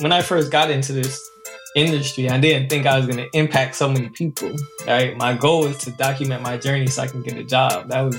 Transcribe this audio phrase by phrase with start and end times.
[0.00, 1.28] when I first got into this
[1.74, 4.54] industry, I didn't think I was going to impact so many people.
[4.86, 7.88] Right, my goal was to document my journey so I can get a job.
[7.88, 8.16] That was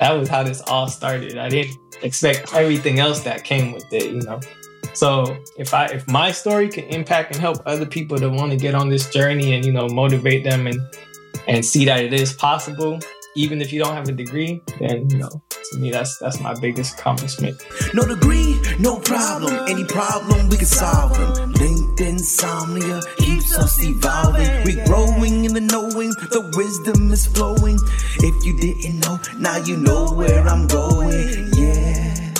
[0.00, 1.36] that was how this all started.
[1.36, 4.40] I didn't expect everything else that came with it, you know.
[4.94, 8.56] So if I if my story can impact and help other people to want to
[8.56, 10.80] get on this journey and you know motivate them and
[11.46, 13.00] and see that it is possible,
[13.38, 15.30] even if you don't have a degree, then you know
[15.70, 17.56] to me that's that's my biggest accomplishment.
[17.94, 19.54] No degree, no problem.
[19.68, 21.52] Any problem we can solve them.
[21.52, 24.64] Linked insomnia keeps us evolving.
[24.64, 27.78] We growing in the knowing, the wisdom is flowing.
[28.16, 31.48] If you didn't know, now you know where I'm going.
[31.54, 32.34] Yeah.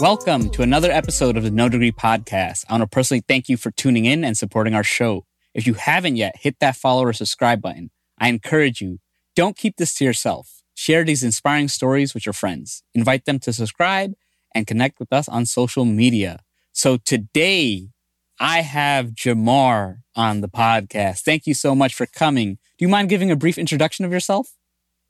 [0.00, 2.64] Welcome to another episode of the No Degree Podcast.
[2.68, 5.26] I want to personally thank you for tuning in and supporting our show.
[5.54, 7.90] If you haven't yet, hit that follow or subscribe button.
[8.18, 8.98] I encourage you,
[9.38, 10.64] don't keep this to yourself.
[10.74, 12.82] Share these inspiring stories with your friends.
[12.92, 14.14] Invite them to subscribe
[14.52, 16.40] and connect with us on social media.
[16.72, 17.90] So today,
[18.40, 21.20] I have Jahmar on the podcast.
[21.20, 22.58] Thank you so much for coming.
[22.78, 24.56] Do you mind giving a brief introduction of yourself?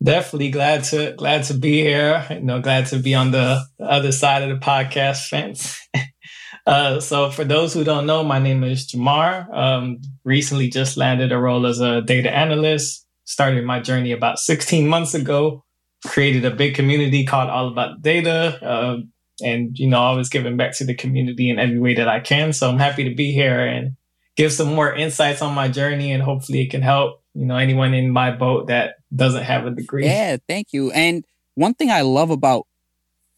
[0.03, 2.27] Definitely glad to glad to be here.
[2.29, 5.81] You know, glad to be on the, the other side of the podcast fence.
[6.67, 9.49] uh, so, for those who don't know, my name is Jahmar.
[9.51, 13.07] Um, recently, just landed a role as a data analyst.
[13.29, 15.63] Started my journey about 16 months ago.
[16.07, 18.97] Created a big community called All About Data, uh,
[19.45, 22.55] and you know, always giving back to the community in every way that I can.
[22.55, 23.97] So, I'm happy to be here and
[24.35, 27.93] give some more insights on my journey, and hopefully, it can help you know anyone
[27.93, 30.07] in my boat that doesn't have a degree.
[30.07, 30.91] Yeah, thank you.
[30.93, 31.23] And
[31.55, 32.67] one thing I love about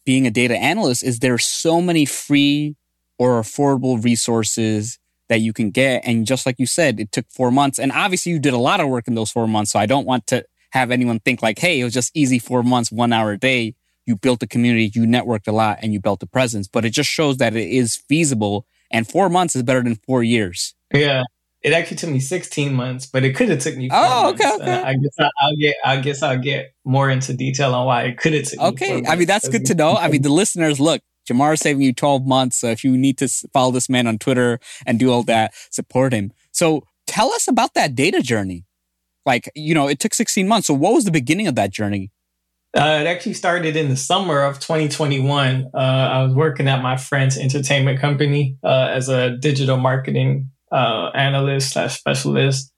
[0.05, 2.77] being a data analyst is there's so many free
[3.19, 4.99] or affordable resources
[5.31, 6.03] that you can get.
[6.05, 7.79] And just like you said, it took four months.
[7.79, 9.71] And obviously you did a lot of work in those four months.
[9.71, 12.63] So I don't want to have anyone think like, hey, it was just easy four
[12.63, 13.75] months, one hour a day.
[14.05, 16.67] You built a community, you networked a lot, and you built a presence.
[16.67, 18.65] But it just shows that it is feasible.
[18.91, 20.75] And four months is better than four years.
[20.93, 21.23] Yeah.
[21.61, 23.87] It actually took me 16 months, but it could have took me.
[23.89, 24.63] oh, okay, months.
[24.63, 24.81] okay.
[24.81, 25.75] Uh, I guess I, will get.
[25.85, 28.65] I guess I'll get more into detail on why it could have taken.
[28.65, 29.95] Okay, I mean that's good to know.
[29.95, 32.57] I mean the listeners, look, Jahmar is saving you 12 months.
[32.57, 36.13] So if you need to follow this man on Twitter and do all that, support
[36.13, 36.31] him.
[36.51, 38.65] So tell us about that data journey.
[39.25, 40.67] Like you know, it took 16 months.
[40.67, 42.11] So what was the beginning of that journey?
[42.73, 45.71] Uh, it actually started in the summer of 2021.
[45.73, 51.11] Uh, I was working at my friend's entertainment company uh, as a digital marketing uh,
[51.13, 52.71] analyst slash specialist,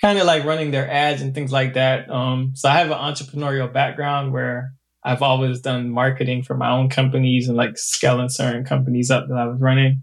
[0.00, 2.10] kind of like running their ads and things like that.
[2.10, 4.72] Um, so I have an entrepreneurial background where
[5.06, 9.38] I've always done marketing for my own companies and like scaling certain companies up that
[9.38, 10.02] I was running.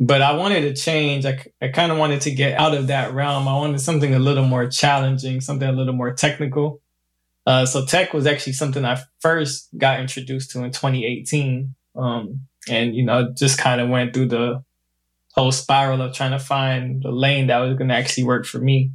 [0.00, 1.24] But I wanted to change.
[1.24, 3.46] I, I kind of wanted to get out of that realm.
[3.46, 6.80] I wanted something a little more challenging, something a little more technical.
[7.46, 11.76] Uh, so tech was actually something I first got introduced to in 2018.
[11.94, 14.64] Um, and, you know, just kind of went through the
[15.34, 18.58] whole spiral of trying to find the lane that was going to actually work for
[18.58, 18.90] me.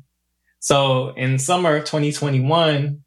[0.59, 3.03] So in summer of 2021,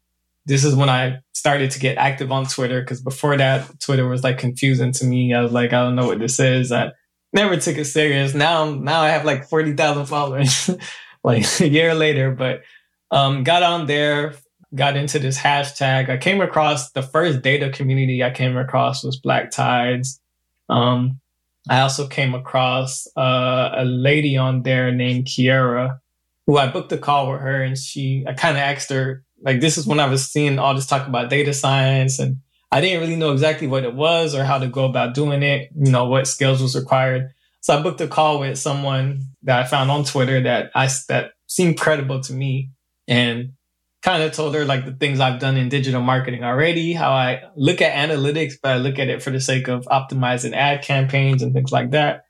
[0.51, 4.21] this is when I started to get active on Twitter because before that, Twitter was
[4.21, 5.33] like confusing to me.
[5.33, 6.73] I was like, I don't know what this is.
[6.73, 6.91] I
[7.31, 8.33] never took it serious.
[8.33, 10.69] Now, now I have like 40,000 followers,
[11.23, 12.63] like a year later, but,
[13.11, 14.33] um, got on there,
[14.75, 16.09] got into this hashtag.
[16.09, 20.19] I came across the first data community I came across was Black Tides.
[20.67, 21.21] Um,
[21.69, 25.99] I also came across uh, a lady on there named Kiera,
[26.45, 29.61] who I booked a call with her, and she I kind of asked her like
[29.61, 32.37] this is when I was seeing all this talk about data science, and
[32.71, 35.69] I didn't really know exactly what it was or how to go about doing it.
[35.75, 37.29] You know what skills was required.
[37.61, 41.31] So I booked a call with someone that I found on Twitter that I that
[41.47, 42.71] seemed credible to me,
[43.07, 43.53] and
[44.01, 47.43] kind of told her like the things I've done in digital marketing already, how I
[47.55, 51.43] look at analytics, but I look at it for the sake of optimizing ad campaigns
[51.43, 52.25] and things like that.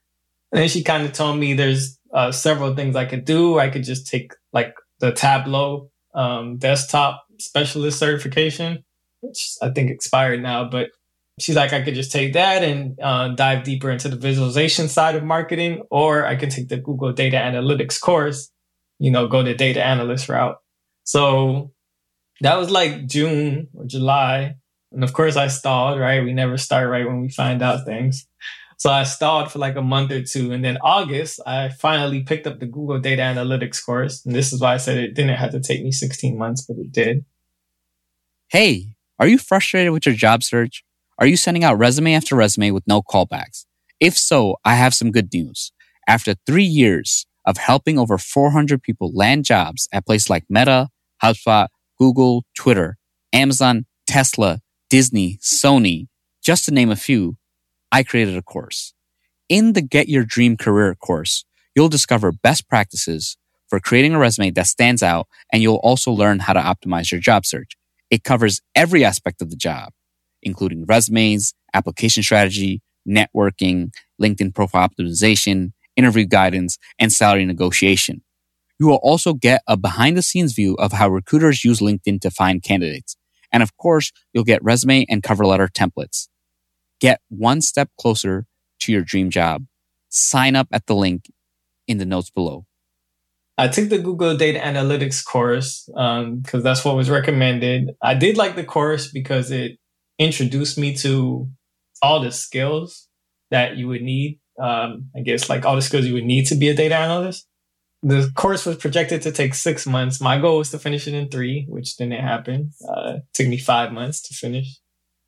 [0.51, 3.57] And then she kind of told me there's uh, several things I could do.
[3.57, 8.83] I could just take like the Tableau um, desktop specialist certification,
[9.21, 10.89] which I think expired now, but
[11.39, 15.15] she's like, I could just take that and uh, dive deeper into the visualization side
[15.15, 18.51] of marketing, or I can take the Google data analytics course,
[18.99, 20.57] you know, go the data analyst route.
[21.03, 21.71] So
[22.41, 24.55] that was like June or July.
[24.91, 26.23] And of course I stalled, right?
[26.23, 28.27] We never start right when we find out things.
[28.81, 30.51] So I stalled for like a month or two.
[30.51, 34.25] And then August, I finally picked up the Google Data Analytics course.
[34.25, 36.77] And this is why I said it didn't have to take me 16 months, but
[36.77, 37.23] it did.
[38.47, 40.83] Hey, are you frustrated with your job search?
[41.19, 43.67] Are you sending out resume after resume with no callbacks?
[43.99, 45.71] If so, I have some good news.
[46.07, 50.89] After three years, of helping over 400 people land jobs at places like Meta,
[51.23, 51.67] HubSpot,
[51.99, 52.97] Google, Twitter,
[53.31, 56.07] Amazon, Tesla, Disney, Sony,
[56.43, 57.37] just to name a few,
[57.91, 58.93] I created a course.
[59.49, 61.43] In the Get Your Dream Career course,
[61.75, 66.39] you'll discover best practices for creating a resume that stands out, and you'll also learn
[66.39, 67.75] how to optimize your job search.
[68.09, 69.91] It covers every aspect of the job,
[70.41, 73.91] including resumes, application strategy, networking,
[74.21, 78.23] LinkedIn profile optimization, interview guidance, and salary negotiation.
[78.79, 82.31] You will also get a behind the scenes view of how recruiters use LinkedIn to
[82.31, 83.15] find candidates.
[83.51, 86.27] And of course, you'll get resume and cover letter templates.
[87.01, 88.45] Get one step closer
[88.81, 89.65] to your dream job.
[90.09, 91.31] Sign up at the link
[91.87, 92.65] in the notes below.
[93.57, 97.91] I took the Google Data Analytics course because um, that's what was recommended.
[98.01, 99.77] I did like the course because it
[100.17, 101.49] introduced me to
[102.01, 103.07] all the skills
[103.49, 104.39] that you would need.
[104.59, 107.47] Um, I guess like all the skills you would need to be a data analyst.
[108.03, 110.19] The course was projected to take six months.
[110.21, 112.71] My goal was to finish it in three, which didn't happen.
[112.89, 114.80] Uh, took me five months to finish.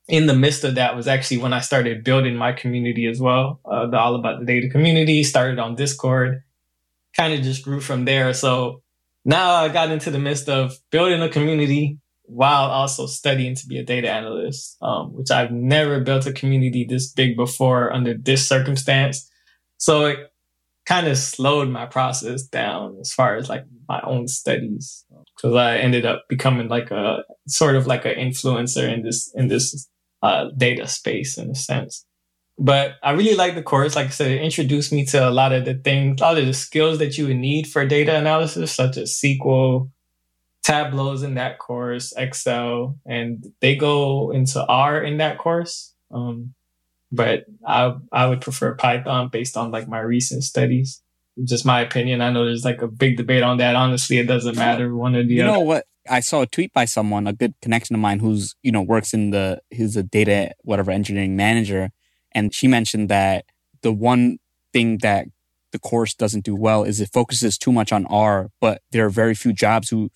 [0.08, 3.62] In the midst of that was actually when I started building my community as well.
[3.64, 6.44] Uh, the All About the Data community started on Discord,
[7.16, 8.34] kind of just grew from there.
[8.34, 8.82] So
[9.24, 13.78] now I got into the midst of building a community, while also studying to be
[13.78, 18.48] a data analyst, um, which I've never built a community this big before under this
[18.48, 19.30] circumstance.
[19.78, 20.32] So it
[20.86, 25.06] kind of slowed my process down as far as like my own studies
[25.36, 29.48] because I ended up becoming like a sort of like an influencer in this in
[29.48, 29.90] this
[30.24, 32.06] uh, data space in a sense.
[32.58, 33.96] But I really like the course.
[33.96, 36.46] Like I said, it introduced me to a lot of the things, a lot of
[36.46, 39.90] the skills that you would need for data analysis, such as SQL,
[40.64, 45.94] Tableau's in that course, Excel, and they go into R in that course.
[46.10, 46.54] Um,
[47.12, 51.02] but I I would prefer Python based on like my recent studies.
[51.44, 52.22] Just my opinion.
[52.22, 53.76] I know there's like a big debate on that.
[53.76, 55.52] Honestly, it doesn't matter one or the you other.
[55.52, 55.86] You know what?
[56.10, 59.14] I saw a tweet by someone, a good connection of mine, who's you know works
[59.14, 61.90] in the who's a data whatever engineering manager,
[62.34, 63.46] and she mentioned that
[63.82, 64.40] the one
[64.74, 65.28] thing that
[65.72, 69.10] the course doesn't do well is it focuses too much on R, but there are
[69.10, 70.10] very few jobs who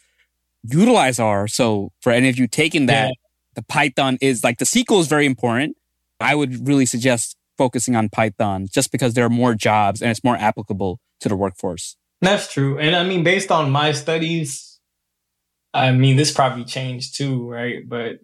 [0.63, 1.47] utilize R.
[1.47, 3.13] So for any of you taking that, yeah.
[3.55, 5.75] the Python is like the SQL is very important.
[6.19, 10.23] I would really suggest focusing on Python just because there are more jobs and it's
[10.23, 11.97] more applicable to the workforce.
[12.21, 12.77] That's true.
[12.79, 14.76] And I mean, based on my studies,
[15.73, 17.87] I mean, this probably changed too, right?
[17.87, 18.19] But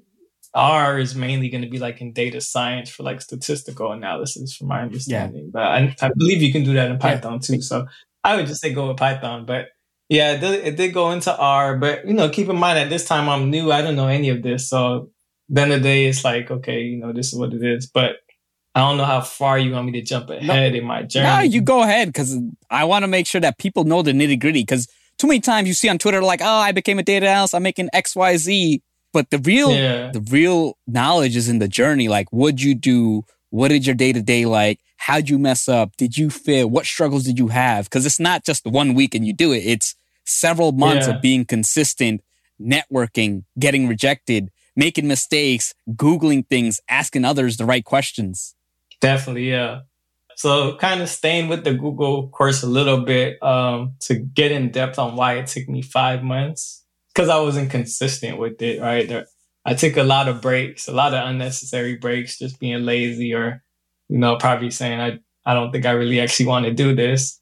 [0.53, 4.67] R is mainly going to be like in data science for like statistical analysis, from
[4.67, 5.45] my understanding.
[5.45, 5.51] Yeah.
[5.51, 7.55] But I, I, believe you can do that in Python yeah.
[7.55, 7.61] too.
[7.61, 7.87] So
[8.23, 9.45] I would just say go with Python.
[9.45, 9.69] But
[10.09, 12.89] yeah, it did, it did go into R, but you know, keep in mind at
[12.89, 13.71] this time I'm new.
[13.71, 14.69] I don't know any of this.
[14.69, 15.09] So
[15.49, 17.87] then the day it's like, okay, you know, this is what it is.
[17.87, 18.17] But
[18.75, 21.27] I don't know how far you want me to jump ahead no, in my journey.
[21.27, 22.37] No, you go ahead because
[22.69, 24.61] I want to make sure that people know the nitty gritty.
[24.61, 24.87] Because
[25.23, 27.63] too many times you see on Twitter like, oh, I became a data analyst, I'm
[27.63, 28.83] making X, Y, Z.
[29.13, 30.11] But the real, yeah.
[30.11, 32.09] the real knowledge is in the journey.
[32.09, 33.23] Like, what'd you do?
[33.49, 34.81] What did your day to day like?
[34.97, 35.95] How'd you mess up?
[35.95, 36.69] Did you fail?
[36.69, 37.85] What struggles did you have?
[37.85, 39.59] Because it's not just one week and you do it.
[39.59, 41.15] It's several months yeah.
[41.15, 42.21] of being consistent,
[42.59, 48.55] networking, getting rejected, making mistakes, Googling things, asking others the right questions.
[48.99, 49.83] Definitely, yeah.
[50.35, 54.71] So kind of staying with the Google course a little bit um, to get in
[54.71, 56.83] depth on why it took me five months
[57.13, 59.07] because I wasn't consistent with it, right?
[59.07, 59.25] There,
[59.65, 63.63] I took a lot of breaks, a lot of unnecessary breaks, just being lazy or,
[64.09, 67.39] you know, probably saying I, I don't think I really actually want to do this.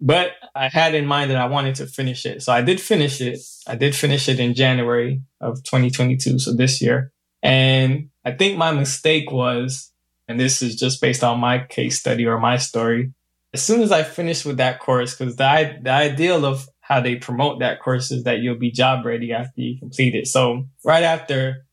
[0.00, 2.42] But I had in mind that I wanted to finish it.
[2.42, 3.38] So I did finish it.
[3.68, 6.40] I did finish it in January of 2022.
[6.40, 7.12] So this year.
[7.42, 9.91] And I think my mistake was,
[10.32, 13.12] and this is just based on my case study or my story.
[13.52, 17.16] As soon as I finished with that course, because the, the ideal of how they
[17.16, 20.26] promote that course is that you'll be job ready after you complete it.
[20.26, 21.66] So right after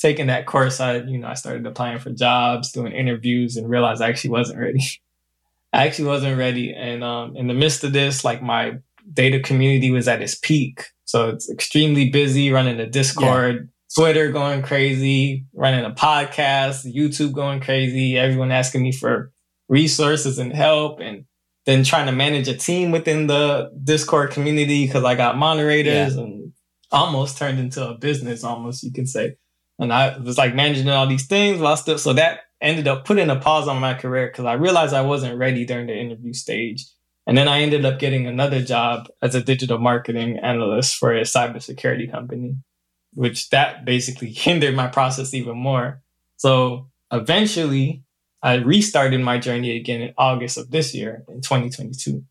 [0.00, 4.02] taking that course, I, you know, I started applying for jobs, doing interviews and realized
[4.02, 4.82] I actually wasn't ready.
[5.72, 6.74] I actually wasn't ready.
[6.74, 8.78] And um, in the midst of this, like my
[9.12, 10.86] data community was at its peak.
[11.04, 13.70] So it's extremely busy running a Discord.
[13.94, 19.32] Twitter going crazy, running a podcast, YouTube going crazy, everyone asking me for
[19.68, 21.24] resources and help and
[21.66, 26.22] then trying to manage a team within the Discord community because I got moderators yeah.
[26.22, 26.52] and
[26.90, 29.36] almost turned into a business, almost you can say.
[29.78, 33.30] And I was like managing all these things while still, so that ended up putting
[33.30, 36.86] a pause on my career because I realized I wasn't ready during the interview stage.
[37.26, 41.22] And then I ended up getting another job as a digital marketing analyst for a
[41.22, 42.56] cybersecurity company,
[43.14, 46.02] which that basically hindered my process even more.
[46.36, 48.04] So eventually
[48.42, 52.24] I restarted my journey again in August of this year in 2022.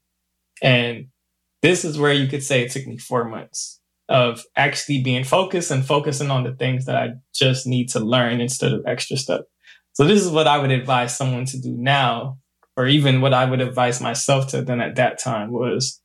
[0.62, 1.08] And
[1.62, 5.70] this is where you could say it took me four months of actually being focused
[5.70, 9.42] and focusing on the things that I just need to learn instead of extra stuff.
[9.94, 12.40] So this is what I would advise someone to do now
[12.76, 16.02] or even what I would advise myself to then at that time was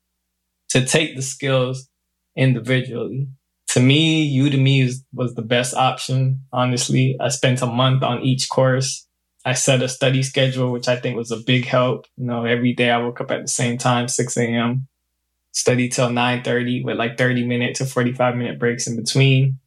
[0.71, 1.89] to take the skills
[2.37, 3.29] individually.
[3.75, 6.43] To me, Udemy is, was the best option.
[6.53, 9.05] Honestly, I spent a month on each course.
[9.45, 12.07] I set a study schedule, which I think was a big help.
[12.17, 14.87] You know, every day I woke up at the same time, 6 a.m.,
[15.51, 19.59] study till 9.30 with like 30 minute to 45 minute breaks in between.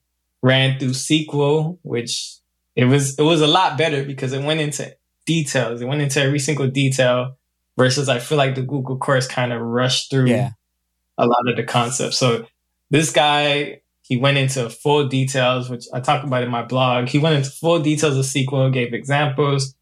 [0.42, 2.34] Ran through SQL, which
[2.78, 4.96] it was, it was a lot better because it went into
[5.26, 5.82] details.
[5.82, 7.36] It went into every single detail
[7.78, 10.52] versus I feel like the Google course kind of rushed through Yeah.
[11.18, 12.18] a lot of the concepts.
[12.18, 12.46] So
[12.90, 17.10] this guy, he went into full details, which I talk about in my blog.
[17.10, 19.76] He went into full details of SQL, gave examples.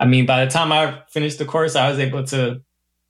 [0.00, 2.62] I mean, by the time I finished the course, I was able to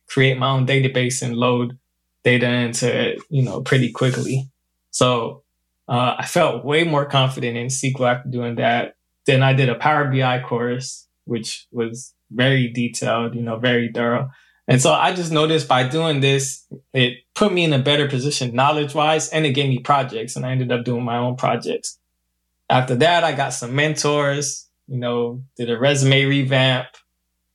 [0.09, 1.79] create my own database and load
[2.25, 4.51] data into it, you know, pretty quickly.
[4.91, 5.45] So
[5.89, 8.97] uh, I felt way more confident in SQL after doing that.
[9.27, 14.31] Then I did a Power BI course, which was very detailed, you know, very thorough.
[14.69, 18.55] And so I just noticed by doing this, it put me in a better position
[18.55, 21.99] knowledge wise and it gave me projects and I ended up doing my own projects.
[22.69, 26.89] After that, I got some mentors, you know, did a resume revamp,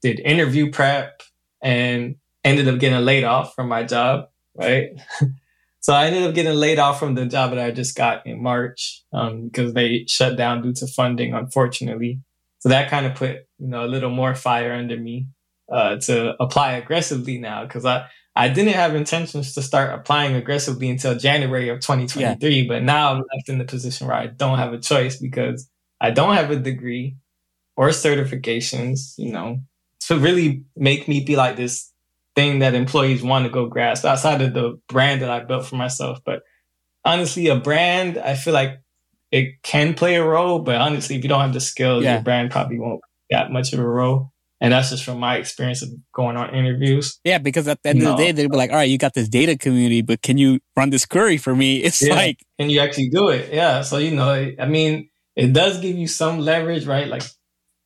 [0.01, 1.21] did interview prep
[1.61, 2.15] and
[2.45, 4.29] ended up getting laid off from my job.
[4.55, 4.91] Right.
[5.81, 8.41] so I ended up getting laid off from the job that I just got in
[8.41, 12.21] March, um, because they shut down due to funding, unfortunately.
[12.59, 15.27] So that kind of put, you know, a little more fire under me
[15.71, 20.89] uh, to apply aggressively now because I, I didn't have intentions to start applying aggressively
[20.89, 22.67] until January of 2023.
[22.67, 26.11] But now I'm left in the position where I don't have a choice because I
[26.11, 27.15] don't have a degree
[27.75, 29.59] or certifications, you know,
[30.01, 31.91] to really make me be like this
[32.35, 35.75] thing that employees want to go grasp outside of the brand that I built for
[35.75, 36.19] myself.
[36.23, 36.43] But
[37.03, 38.81] honestly, a brand, I feel like
[39.31, 42.15] it can play a role, but honestly, if you don't have the skills, Yeah.
[42.15, 44.30] your brand probably won't that much of a role.
[44.61, 47.19] And that's just from my experience of going on interviews.
[47.23, 49.15] Yeah, because at the end of the day, they'd be like, all right, you got
[49.15, 51.77] this data community, but can you run this query for me?
[51.83, 52.13] It's Yeah.
[52.15, 53.51] like, and you actually do it.
[53.51, 53.81] Yeah.
[53.81, 57.07] So, you know, I mean, it does give you some leverage, right?
[57.07, 57.23] Like,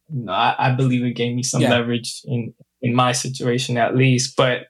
[0.10, 1.70] you know, I, I believe it gave me some Yeah.
[1.70, 4.64] leverage in, in my situation at least, but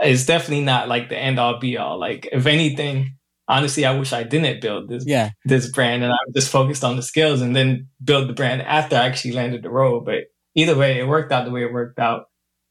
[0.00, 1.98] it's definitely not like the end all be all.
[1.98, 3.16] Like, if anything,
[3.48, 6.84] honestly, I wish I didn't build this, yeah, this brand and I was just focused
[6.84, 10.00] on the skills and then build the brand after I actually landed the role.
[10.00, 10.24] But
[10.54, 12.26] either way, it worked out the way it worked out.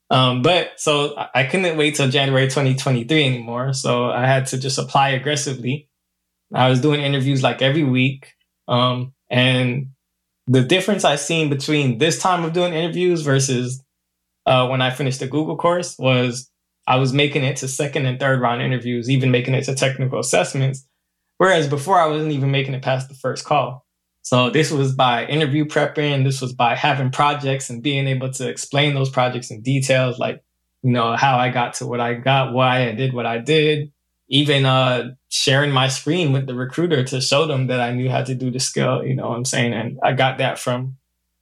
[0.10, 3.74] Um, but so I- couldn't wait till January 2023 anymore.
[3.74, 5.90] So I had to just apply aggressively.
[6.54, 8.34] I was doing interviews like every week.
[8.68, 9.88] Um, and
[10.48, 13.84] the difference I've seen between this time of doing interviews versus
[14.46, 16.50] uh, when I finished the Google course was
[16.86, 20.20] I was making it to second and third round interviews, even making it to technical
[20.20, 20.86] assessments.
[21.38, 23.83] Whereas before I wasn't even making it past the first call.
[24.26, 26.24] So this was by interview prepping.
[26.24, 30.42] This was by having projects and being able to explain those projects in details, like,
[30.82, 33.92] you know, how I got to what I got, why I did what I did,
[34.30, 38.24] even, uh, sharing my screen with the recruiter to show them that I knew how
[38.24, 39.74] to do the skill, you know what I'm saying?
[39.74, 40.96] And I got that from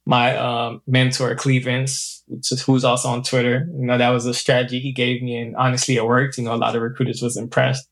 [0.04, 2.24] my, um, mentor, Clevens,
[2.66, 3.68] who's also on Twitter.
[3.78, 5.36] You know, that was a strategy he gave me.
[5.36, 6.36] And honestly, it worked.
[6.36, 7.86] You know, a lot of recruiters was impressed,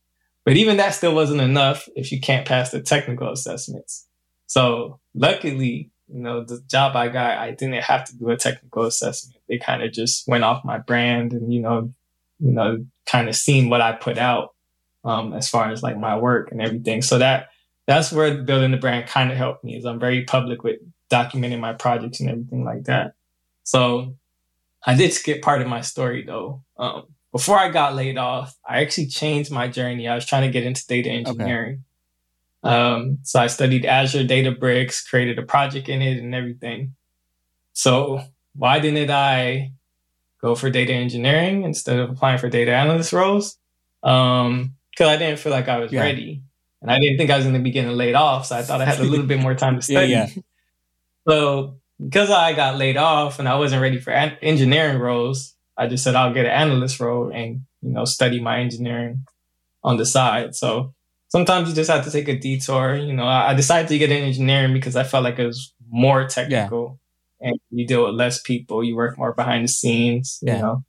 [0.45, 4.09] but even that still wasn't enough if you can't pass the technical assessments.
[4.51, 8.83] So luckily, you know, the job I got, I didn't have to do a technical
[8.83, 9.41] assessment.
[9.49, 11.95] They kind of just went off my brand and, you know,
[12.41, 14.57] you know, kind of seen what I put out,
[15.05, 17.01] um, as far as like my work and everything.
[17.01, 17.51] So that,
[17.87, 20.81] that's where building the brand kind of helped me is I'm very public with
[21.13, 23.13] documenting my projects and everything like that.
[23.63, 24.17] So
[24.85, 26.65] I did skip part of my story though.
[26.77, 30.09] Um, before I got laid off, I actually changed my journey.
[30.09, 31.85] I was trying to get into data engineering.
[32.63, 36.95] Um, so I studied Azure Databricks, created a project in it and everything.
[37.73, 38.23] So
[38.55, 39.73] why didn't I
[40.43, 43.57] go for data engineering instead of applying for data analyst roles?
[44.03, 46.03] Um, cause I didn't feel like I was Yeah.
[46.03, 46.43] ready
[46.83, 48.47] and I didn't think I was going to be getting laid off.
[48.47, 50.13] So I thought I had a little bit more time to Yeah, study.
[50.13, 50.29] yeah.
[51.29, 55.87] So because I got laid off and I wasn't ready for an- engineering roles, I
[55.87, 59.27] just said I'll get an analyst role and, you know, study my engineering
[59.85, 60.55] on the side.
[60.55, 60.95] So
[61.31, 62.97] sometimes you just have to take a detour.
[62.97, 65.73] You know, I I decided to get in engineering because I felt like it was
[65.89, 67.01] more technical
[67.41, 68.85] and you deal with less people.
[68.85, 70.85] You work more behind the scenes, you know,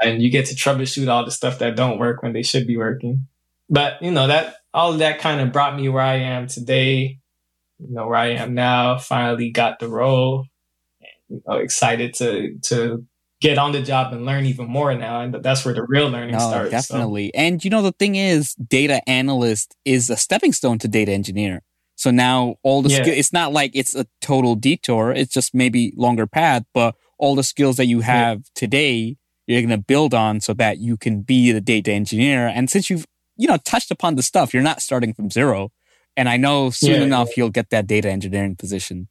[0.00, 2.76] and you get to troubleshoot all the stuff that don't work when they should be
[2.76, 3.26] working.
[3.68, 7.18] But, you know, that all of that kind of brought me where I am today,
[7.78, 10.46] you know, where I am now, finally got the role,
[11.28, 13.04] you know, excited to, to
[13.40, 15.20] get on the job and learn even more now.
[15.20, 16.70] And that's where the real learning no, starts.
[16.70, 17.34] So- definitely.
[17.34, 21.62] And you know, the thing is, data analyst is a stepping stone to data engineer.
[21.96, 23.02] So now all the Yeah.
[23.02, 25.12] skill, it's not like it's a total detour.
[25.12, 29.16] It's just maybe longer path, but all the skills that you have today,
[29.46, 32.46] you're going to build on so that you can be the data engineer.
[32.48, 35.70] And since you've, you know, touched upon the stuff, you're not starting from zero.
[36.18, 37.02] And I know soon Yeah.
[37.02, 39.08] enough you'll get that data engineering position.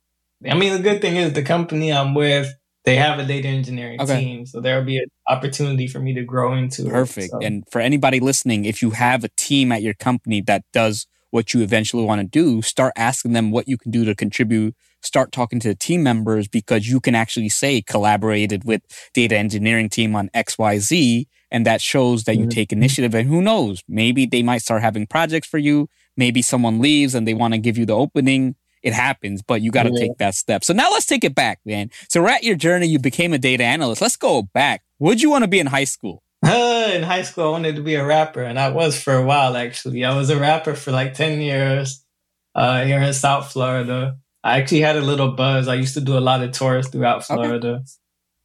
[0.47, 2.53] I mean, the good thing is the company I'm with,
[2.85, 4.19] they have a data engineering Okay.
[4.19, 6.89] team, so there'll be an opportunity for me to grow into it.
[6.91, 7.31] Perfect.
[7.31, 11.07] So, And for anybody listening, if you have a team at your company that does
[11.31, 14.75] what you eventually want to do, start asking them what you can do to contribute.
[15.01, 18.81] Start talking to the team members because you can actually say collaborated with
[19.13, 21.25] data engineering team on XYZ.
[21.51, 22.51] And that shows that you Mhm.
[22.51, 23.13] take initiative.
[23.13, 25.87] And who knows, maybe they might start having projects for you.
[26.17, 28.55] Maybe someone leaves and they want to give you the opening.
[28.85, 29.99] It happens, but you got to Yeah.
[30.07, 30.63] take that step.
[30.63, 31.89] So now let's take it back, man.
[32.07, 32.85] So we're at your journey.
[32.87, 33.99] You became a data analyst.
[34.01, 34.83] Let's go back.
[34.99, 36.21] What'd you want to be in high school?
[36.45, 39.57] in high school, I wanted to be a rapper, and I was for a while
[39.57, 40.05] actually.
[40.05, 42.05] I was a rapper for like 10 years
[42.53, 44.17] uh, here in South Florida.
[44.43, 45.67] I actually had a little buzz.
[45.67, 47.33] I used to do a lot of tours throughout Okay.
[47.33, 47.83] Florida.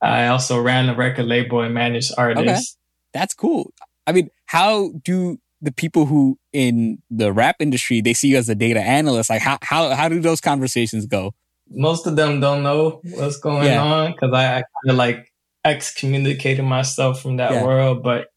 [0.02, 2.78] I also ran a record label and managed artists.
[3.12, 3.74] that's cool.
[4.06, 8.48] I mean, how do the people who in the rap industry they see you as
[8.48, 9.30] a data analyst?
[9.30, 11.34] Like, how how how do those conversations go?
[11.68, 13.82] Most of them don't know what's going Yeah.
[13.82, 15.32] on because I, I kind of like
[15.64, 17.64] excommunicated myself from that Yeah.
[17.64, 18.02] world.
[18.02, 18.28] But,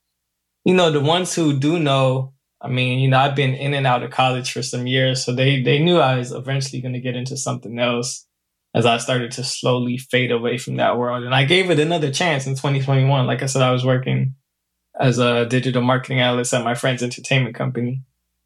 [0.65, 3.88] you know, the ones who do know, I mean, you know, I've been in and
[3.88, 7.01] out of college for some years, so they they knew I was eventually going to
[7.01, 8.25] get into something else
[8.75, 11.24] as I started to slowly fade away from that world.
[11.24, 13.27] And I gave it another chance in 2021.
[13.27, 14.36] Like I said, I was working
[15.00, 18.02] as a digital marketing analyst at my friend's entertainment company.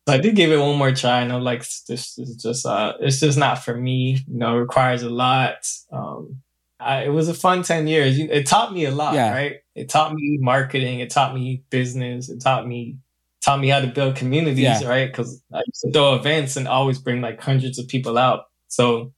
[0.07, 1.21] So I did give it one more try.
[1.21, 4.19] I know like this is just uh it's just not for me.
[4.27, 5.67] You know, it requires a lot.
[5.91, 6.41] Um
[6.79, 8.19] I, it was a fun 10 years.
[8.19, 9.31] You- It taught me a lot, Yeah.
[9.33, 9.55] right?
[9.75, 12.97] It taught me marketing, it taught me business, it taught me
[13.41, 14.87] taught me how to build communities, Yeah.
[14.87, 15.07] right?
[15.11, 18.45] Because I used to throw events and always bring like hundreds of people out.
[18.67, 19.11] So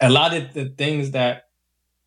[0.00, 1.44] a lot of the things that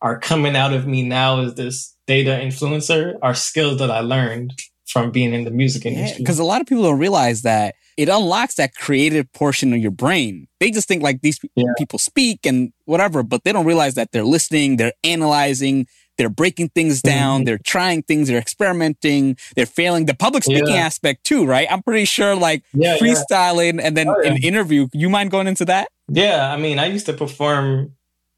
[0.05, 4.53] are coming out of me now as this data influencer are skills that I learned
[4.85, 6.19] from being in the music industry.
[6.19, 9.89] Because a lot of people don't realize that it unlocks that creative portion of your
[9.89, 10.47] brain.
[10.59, 11.63] They just think like these Yeah.
[11.79, 15.87] people speak and whatever, but they don't realize that they're listening, they're analyzing,
[16.19, 17.45] they're breaking things down, Mhm.
[17.45, 20.05] they're trying things, they're experimenting, they're failing.
[20.05, 20.85] The public speaking Yeah.
[20.85, 21.67] aspect too, right?
[21.71, 22.97] I'm pretty sure like yeah, yeah.
[23.01, 24.31] freestyling and then Oh, yeah.
[24.33, 24.87] an interview.
[24.93, 25.87] You mind going into that?
[26.11, 27.93] Yeah, I mean, I used to perform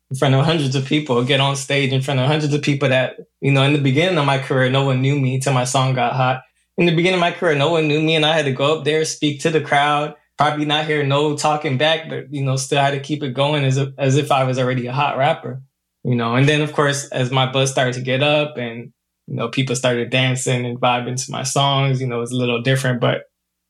[0.09, 2.89] in front of hundreds of people, get on stage in front of hundreds of people
[2.89, 5.65] that, you know, in the beginning of my career, no one knew me until my
[5.65, 6.41] song got hot.
[6.77, 8.77] In the beginning of my career, no one knew me and I had to go
[8.77, 12.55] up there, speak to the crowd, probably not hear no talking back, but, you know,
[12.55, 15.17] still had to keep it going as if, as if I was already a hot
[15.17, 15.61] rapper,
[16.03, 16.35] you know.
[16.35, 18.93] And then, of course, as my buzz started to get up and,
[19.25, 22.37] you know, people started dancing and vibing to my songs, you know, it was a
[22.37, 23.23] little different, but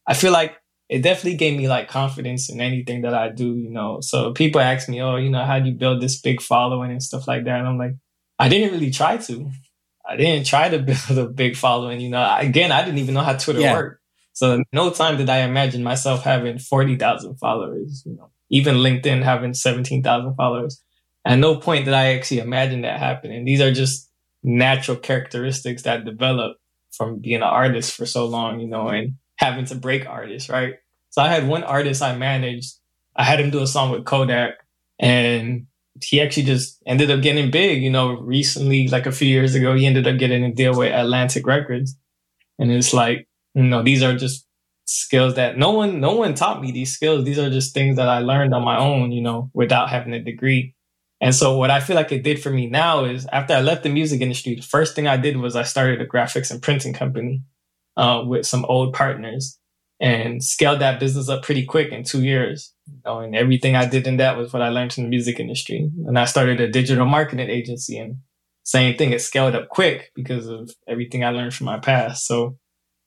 [0.05, 0.55] I feel like
[0.89, 3.99] it definitely gave me like confidence in anything that I do, you know.
[4.01, 7.03] So people ask me, oh, you know, how do you build this big following and
[7.03, 7.59] stuff like that?
[7.59, 7.95] And I'm like,
[8.39, 9.51] I didn't really try to.
[10.07, 12.35] I didn't try to build a big following, you know.
[12.39, 13.73] Again, I didn't even know how Twitter Yeah.
[13.73, 14.01] worked.
[14.33, 19.53] So no time did I imagine myself having 40,000 followers, you know, even LinkedIn having
[19.53, 20.81] 17,000 followers.
[21.25, 23.43] At no point did I actually imagine that happening.
[23.45, 24.09] These are just
[24.43, 26.57] natural characteristics that develop
[26.91, 30.75] from being an artist for so long, you know, and having to break artists, right?
[31.09, 32.75] So I had one artist I managed.
[33.15, 34.55] I had him do a song with Kodak
[34.99, 35.67] and
[36.03, 39.75] he actually just ended up getting big, you know, recently, like a few years ago,
[39.75, 41.97] he ended up getting a deal with Atlantic Records.
[42.59, 44.45] And it's like, you know, these are just
[44.85, 47.25] skills that no one, no one taught me these skills.
[47.25, 50.23] These are just things that I learned on my own, you know, without having a
[50.23, 50.75] degree.
[51.19, 53.83] And so what I feel like it did for me now is after I left
[53.83, 56.93] the music industry, the first thing I did was I started a graphics and printing
[56.93, 57.41] company
[57.97, 59.59] uh, with some old partners
[59.99, 62.73] and scaled that business up pretty quick in two years.
[62.87, 65.39] You know, and everything I did in that was what I learned from the music
[65.39, 65.89] industry.
[66.05, 68.17] And I started a digital marketing agency and
[68.63, 72.27] same thing, it scaled up quick because of everything I learned from my past.
[72.27, 72.57] So,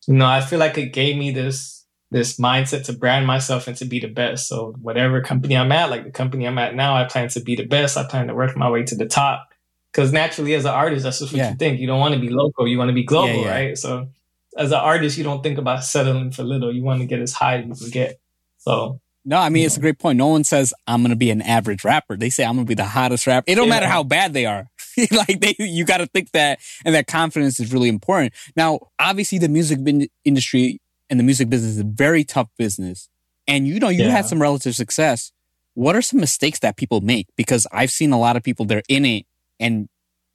[0.08, 3.76] you know, I feel like it gave me this this mindset to brand myself and
[3.76, 4.48] to be the best.
[4.48, 7.54] So whatever company I'm at, like the company I'm at now, I plan to be
[7.54, 7.96] the best.
[7.96, 9.46] I plan to work my way to the top.
[9.92, 11.50] Cause naturally as an artist, that's just what Yeah.
[11.50, 11.78] you think.
[11.78, 12.66] You don't want to be local.
[12.66, 13.50] You want to be global, Yeah, yeah.
[13.52, 13.78] right?
[13.78, 14.08] So
[14.56, 16.72] as an artist, you don't think about settling for little.
[16.74, 18.20] You want to get as high as you can get.
[18.58, 20.16] So No, I mean it's a great point.
[20.18, 22.16] No one says I'm gonna be an average rapper.
[22.16, 23.44] They say I'm gonna be the hottest rapper.
[23.50, 23.74] It don't Yeah.
[23.74, 24.66] matter how bad they are.
[25.12, 28.34] like they, you got to think that, and that confidence is really important.
[28.56, 33.08] Now, obviously, the music bin- industry and the music business is a very tough business,
[33.46, 34.10] and you know you Yeah.
[34.10, 35.30] had some relative success.
[35.74, 37.28] What are some mistakes that people make?
[37.36, 39.26] Because I've seen a lot of people they're in it,
[39.60, 39.88] and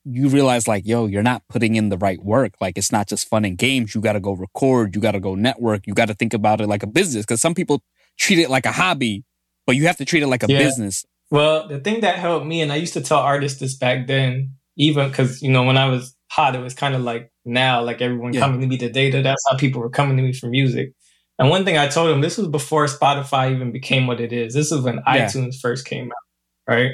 [0.05, 2.53] you realize like, yo, you're not putting in the right work.
[2.61, 3.95] Like it's not just fun and games.
[3.95, 4.95] You got to go record.
[4.95, 5.87] You got to go network.
[5.87, 7.25] You got to think about it like a business.
[7.25, 7.81] Because some people
[8.17, 9.23] treat it like a hobby,
[9.65, 10.59] but you have to treat it like a Yeah.
[10.59, 11.05] business.
[11.31, 14.51] Well, the thing that helped me, and I used to tell artists this back then,
[14.77, 17.99] even because you know when I was hot, it was kind of like now, like
[18.01, 18.41] everyone Yeah.
[18.41, 19.21] coming to me to data.
[19.23, 20.91] That's how people were coming to me for music.
[21.39, 24.53] And one thing I told them, this was before Spotify even became what it is.
[24.53, 25.25] This is when Yeah.
[25.25, 26.91] iTunes first came out, right?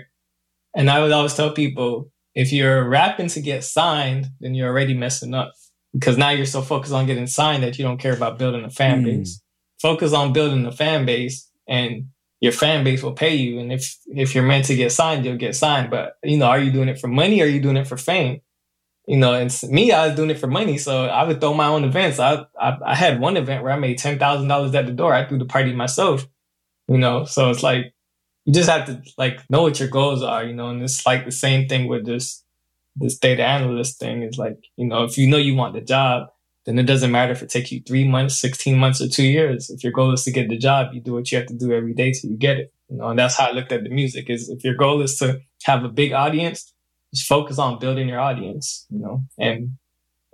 [0.75, 4.93] And I would always tell people, if you're rapping to get signed, then you're already
[4.93, 5.51] messing up
[5.93, 8.69] because now you're so focused on getting signed that you don't care about building a
[8.69, 9.05] fan Hmm.
[9.05, 9.41] base.
[9.81, 12.05] Focus on building a fan base, and
[12.39, 13.59] your fan base will pay you.
[13.59, 15.89] And if if you're meant to get signed, you'll get signed.
[15.89, 17.41] But you know, are you doing it for money?
[17.41, 18.41] Or are you doing it for fame?
[19.07, 21.65] You know, and me, I was doing it for money, so I would throw my
[21.65, 22.19] own events.
[22.19, 25.13] I I, I had one event where I made ten thousand dollars at the door.
[25.13, 26.27] I threw the party myself.
[26.87, 27.93] You know, so it's like
[28.45, 30.43] you just have to like know what your goals are.
[30.43, 32.43] You know, and it's like the same thing with this
[32.95, 34.23] this data analyst thing.
[34.23, 36.27] Is like you know, if you know you want the job,
[36.65, 39.69] then it doesn't matter if it takes you three months, 16 months, or two years.
[39.69, 41.71] If your goal is to get the job, you do what you have to do
[41.71, 42.73] every day till you get it.
[42.89, 45.17] You know, and that's how I looked at the music is if your goal is
[45.19, 46.73] to have a big audience,
[47.13, 49.77] just focus on building your audience, you know, and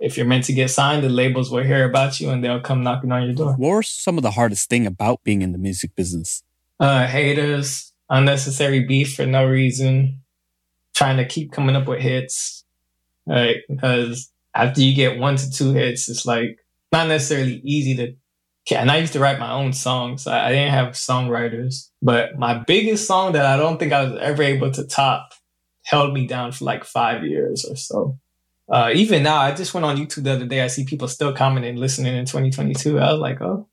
[0.00, 2.82] if you're meant to get signed, the labels will hear about you and they'll come
[2.82, 3.54] knocking on your door.
[3.56, 6.42] What were some of the hardest thing about being in the music business?
[6.78, 10.20] Uh, haters, unnecessary beef for no reason,
[10.94, 12.64] trying to keep coming up with hits,
[13.26, 13.56] right?
[13.68, 16.58] Because after you get one to two hits, it's like
[16.92, 18.14] not necessarily easy to.
[18.76, 20.26] And I used to write my own songs.
[20.26, 24.42] I, didn't have songwriters, but my biggest song that I don't think I was ever
[24.42, 25.32] able to top
[25.84, 28.18] held me down for like five years or so.
[28.70, 30.60] Uh, even now, I just went on YouTube the other day.
[30.60, 32.98] I see people still commenting, listening in 2022.
[32.98, 33.66] I was like, oh,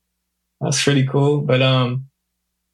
[0.62, 1.41] that's pretty cool.
[1.41, 2.08] But um,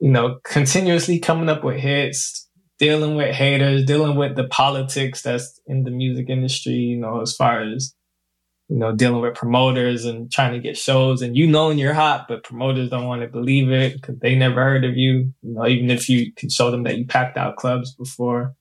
[0.01, 5.61] you know, continuously coming up with hits, dealing with haters, dealing with the politics that's
[5.67, 7.93] in the music industry, you know, as far as,
[8.67, 12.25] you know, dealing with promoters and trying to get shows and you knowing you're hot,
[12.27, 15.67] but promoters don't want to believe it because they never heard of you, you know,
[15.67, 18.55] even if you can show them that you packed out clubs before.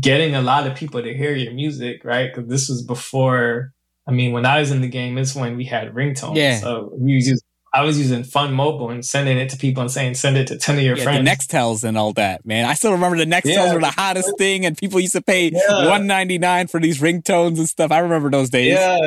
[0.00, 2.34] Getting a lot of people to hear your music, right?
[2.34, 3.72] Because this was before,
[4.08, 6.36] I mean, when I was in the game, it's when we had ringtones.
[6.36, 6.58] Yeah.
[6.58, 9.90] So we was using I was using Fun Mobile and sending it to people and
[9.90, 11.24] saying, send it to 10 of your Yeah, friends.
[11.28, 12.66] the Nextels and all that, man.
[12.66, 13.74] I still remember the Nextels Yeah.
[13.74, 15.88] were the hottest thing, and people used to pay Yeah.
[15.88, 17.90] one ninety nine for these ringtones and stuff.
[17.90, 18.74] I remember those days.
[18.74, 18.98] yeah.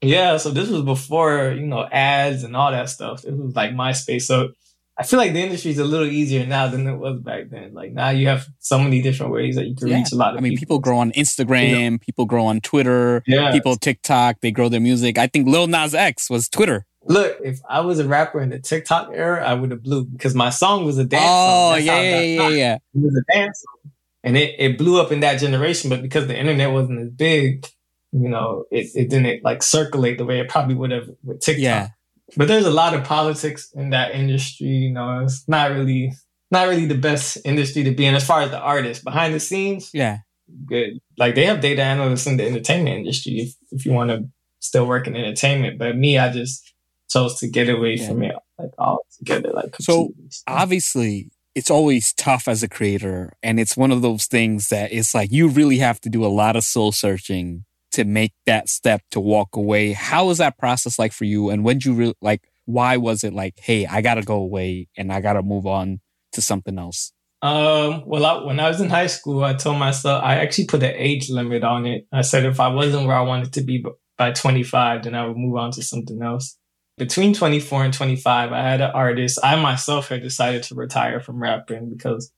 [0.00, 0.36] Yeah.
[0.36, 3.24] So this was before, you know, ads and all that stuff.
[3.24, 4.22] It was like MySpace.
[4.22, 4.50] So
[4.98, 7.72] I feel like the industry is a little easier now than it was back then.
[7.72, 9.96] Like now you have so many different ways that you can Yeah.
[9.98, 10.78] reach a lot of I mean, people people.
[10.80, 13.52] grow on Instagram, people grow on Twitter, Yeah.
[13.52, 14.40] people TikTok.
[14.40, 15.18] They grow their music.
[15.18, 16.84] I think Lil Nas X was Twitter.
[17.04, 20.34] Look, if I was a rapper in the TikTok era, I would have blew because
[20.34, 21.82] my song was a dance oh song.
[21.84, 22.74] Yeah, yeah, yeah, yeah.
[22.74, 23.92] it was a dance song.
[24.24, 27.66] And it, it blew up in that generation, but because the internet wasn't as big,
[28.12, 31.62] you know, it, it didn't like circulate the way it probably would have with TikTok.
[31.62, 31.88] Yeah.
[32.36, 36.12] But there's a lot of politics in that industry, you know, it's not really
[36.50, 39.02] not really the best industry to be in as far as the artist.
[39.04, 40.18] Behind the scenes, Yeah.
[40.66, 40.98] good.
[41.18, 44.28] Like they have data analysts in the entertainment industry if, if you want to
[44.60, 45.78] still work in entertainment.
[45.78, 46.71] But me, I just
[47.12, 48.08] chose to get away Yeah.
[48.08, 49.50] from it like all together.
[49.52, 50.12] Like So,
[50.46, 55.14] obviously it's always tough as a creator and it's one of those things that it's
[55.14, 59.02] like you really have to do a lot of soul searching to make that step
[59.10, 62.14] to walk away how was that process like for you and when did you really
[62.22, 66.00] like why was it like hey i gotta go away and i gotta move on
[66.32, 70.22] to something else Um, well, I, when I was in high school, I told myself
[70.22, 72.06] I actually put an age limit on it.
[72.12, 73.84] I said if I wasn't where I wanted to be
[74.16, 76.56] by 25, then I would move on to something else.
[76.98, 79.38] Between 24 and 25, I had an artist.
[79.42, 82.30] I myself had decided to retire from rapping because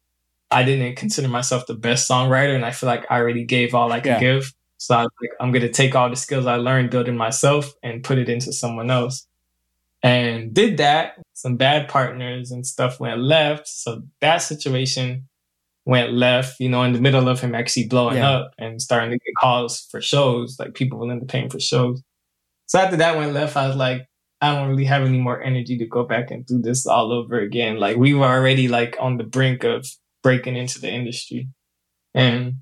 [0.50, 3.90] I didn't consider myself the best songwriter, and I feel like I already gave all
[3.92, 4.20] I could Yeah.
[4.20, 4.52] give.
[4.78, 7.72] So I was like, I'm going to take all the skills I learned building myself
[7.82, 9.26] and put it into someone else
[10.02, 11.14] and did that.
[11.32, 13.66] Some bad partners and stuff went left.
[13.66, 15.28] So that situation
[15.86, 18.30] went left, you know, in the middle of him actually blowing Yeah.
[18.30, 21.60] up and starting to get calls for shows, like people willing to pay him for
[21.60, 22.02] shows.
[22.66, 24.06] So after that went left, I was like,
[24.44, 27.40] I don't really have any more energy to go back and do this all over
[27.40, 27.78] again.
[27.78, 29.86] Like we were already like on the brink of
[30.22, 31.48] breaking into the industry.
[32.12, 32.56] And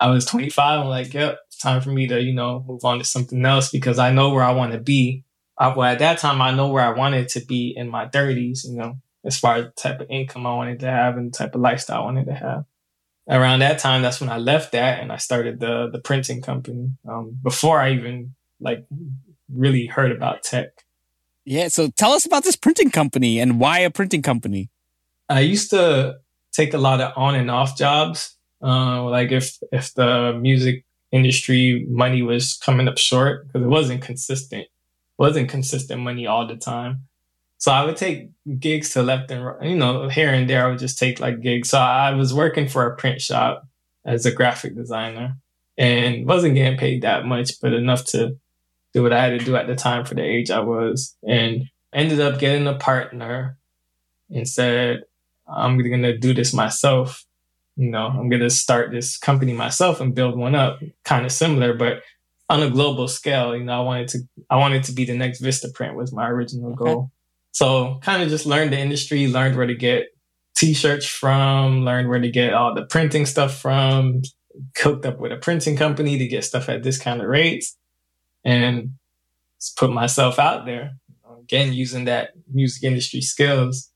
[0.00, 0.80] I was 25.
[0.80, 3.70] I'm like, yep, it's time for me to, you know, move on to something else
[3.70, 5.22] because I know where I want to be.
[5.56, 8.64] I, well, at that time, I know where I wanted to be in my 30s,
[8.64, 11.38] you know, as far as the type of income I wanted to have and the
[11.38, 12.64] type of lifestyle I wanted to have.
[13.30, 16.90] Around that time, that's when I left that and I started the the printing company.
[17.08, 18.86] Um, before I even like
[19.52, 20.85] really heard about tech.
[21.46, 24.68] Yeah so tell us about this printing company and why a printing company
[25.28, 26.18] I used to
[26.52, 28.36] take a lot of on and off jobs.
[28.62, 34.02] Uh, like if if the music industry money was coming up short because it wasn't
[34.02, 34.66] consistent,
[35.18, 37.02] wasn't consistent money all the time.
[37.58, 40.66] So I would take gigs to left and right, you know, here and there.
[40.66, 41.70] I would just take like gigs.
[41.70, 43.66] So I was working for a print shop
[44.04, 45.36] as a graphic designer,
[45.76, 48.38] and wasn't getting paid that much, but enough to
[48.96, 51.14] do what I had to do at the time for the age I was.
[51.22, 53.58] And ended up getting a partner
[54.30, 55.02] and said,
[55.46, 57.24] I'm going to do this myself.
[57.76, 61.32] You know, I'm going to start this company myself and build one up, kind of
[61.32, 62.00] similar, but
[62.48, 63.54] on a global scale.
[63.54, 66.72] You know, I wanted to, I wanted to be the next Vistaprint was my original
[66.72, 66.84] okay.
[66.84, 67.10] goal.
[67.52, 70.06] So kind of just learned the industry, learned where to get
[70.54, 74.22] t-shirts from, learned where to get all the printing stuff from,
[74.74, 77.76] cooked up with a printing company to get stuff at discounted rates
[78.46, 78.92] and
[79.76, 80.92] put myself out there
[81.42, 83.90] again using that music industry skills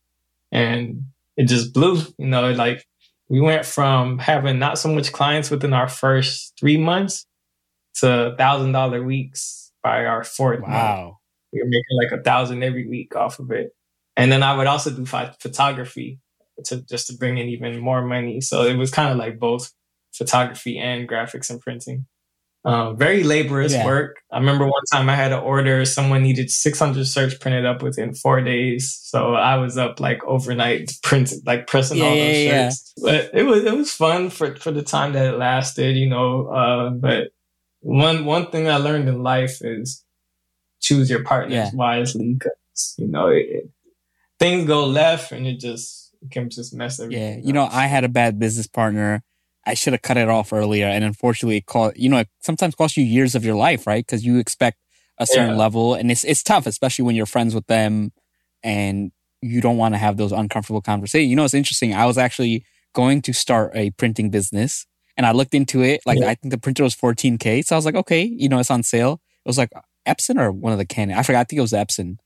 [0.50, 1.04] and
[1.36, 2.84] it just blew you know like
[3.28, 7.26] we went from having not so much clients within our first three months
[7.94, 10.68] to thousand dollar weeks by our fourth wow
[11.04, 11.16] month.
[11.52, 13.74] we were making like a thousand every week off of it
[14.16, 16.18] and then i would also do photography
[16.64, 19.72] to just to bring in even more money so it was kind of like both
[20.12, 22.06] photography and graphics and printing.
[22.62, 23.86] Um, very laborious yeah.
[23.86, 24.20] work.
[24.30, 28.14] I remember one time I had to order, someone needed 600 shirts printed up within
[28.14, 29.00] four days.
[29.02, 32.92] So I was up like overnight printing, like pressing yeah, all those yeah, shirts.
[33.02, 36.48] But it was, it was fun for, for the time that it lasted, you know.
[36.48, 37.28] Uh, but
[37.80, 40.04] one, one thing I learned in life is
[40.80, 43.70] choose your partners wisely because, you know, it, it,
[44.38, 47.38] things go left and it just can just mess everything.
[47.38, 47.46] Yeah.
[47.46, 49.22] You know, I had a bad business partner
[49.66, 50.86] I should have cut it off earlier.
[50.86, 54.04] And unfortunately, it cost, you know, it sometimes costs you years of your life, right?
[54.04, 54.78] Because you expect
[55.18, 55.56] a certain yeah.
[55.56, 58.12] level and it's, it's tough, especially when you're friends with them
[58.62, 61.28] and you don't want to have those uncomfortable conversations.
[61.28, 61.94] You know, it's interesting.
[61.94, 66.00] I was actually going to start a printing business and I looked into it.
[66.06, 66.30] Like, yeah.
[66.30, 67.64] I think the printer was 14K.
[67.64, 69.20] So I was like, okay, you know, it's on sale.
[69.44, 69.70] It was like
[70.06, 71.18] Epson or one of the Canon.
[71.18, 71.40] I forgot.
[71.40, 72.16] I think it was Epson.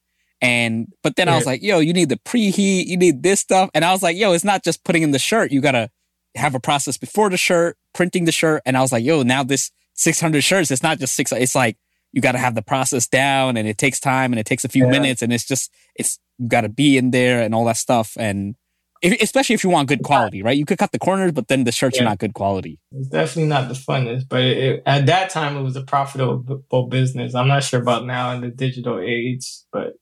[0.41, 1.35] And, but then yeah.
[1.35, 3.71] I was like, yo, you need the preheat, you need this stuff.
[3.75, 5.53] And I was like, yo, it's not just putting in the shirt.
[5.53, 5.91] You got to,
[6.35, 8.63] have a process before the shirt, printing the shirt.
[8.65, 11.77] And I was like, yo, now this 600 shirts, it's not just six, it's like,
[12.13, 14.69] you got to have the process down and it takes time and it takes a
[14.69, 14.91] few yeah.
[14.91, 18.17] minutes and it's just, it's, you got to be in there and all that stuff.
[18.19, 18.55] And
[19.03, 20.57] if, especially if you want good quality, right?
[20.57, 22.03] You could cut the corners, but then the shirts yeah.
[22.03, 22.79] are not good quality.
[22.93, 26.87] It's definitely not the funnest, but it, it, at that time it was a profitable
[26.89, 27.35] business.
[27.35, 29.95] I'm not sure about now in the digital age, but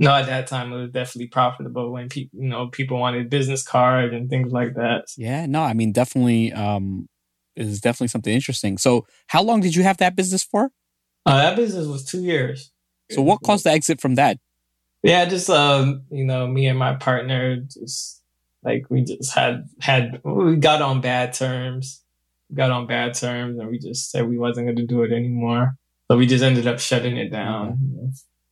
[0.00, 3.62] no, at that time it was definitely profitable when people, you know, people wanted business
[3.62, 5.08] cards and things like that.
[5.18, 7.06] Yeah, no, I mean, definitely, um,
[7.54, 8.78] is definitely something interesting.
[8.78, 10.70] So, how long did you have that business for?
[11.26, 12.72] Uh, that business was two years.
[13.10, 14.38] So, what caused the exit from that?
[15.02, 18.22] Yeah, just um, you know, me and my partner just
[18.62, 22.02] like we just had had we got on bad terms,
[22.54, 25.74] got on bad terms, and we just said we wasn't going to do it anymore.
[26.10, 27.72] So we just ended up shutting it down.
[27.72, 28.08] Mm-hmm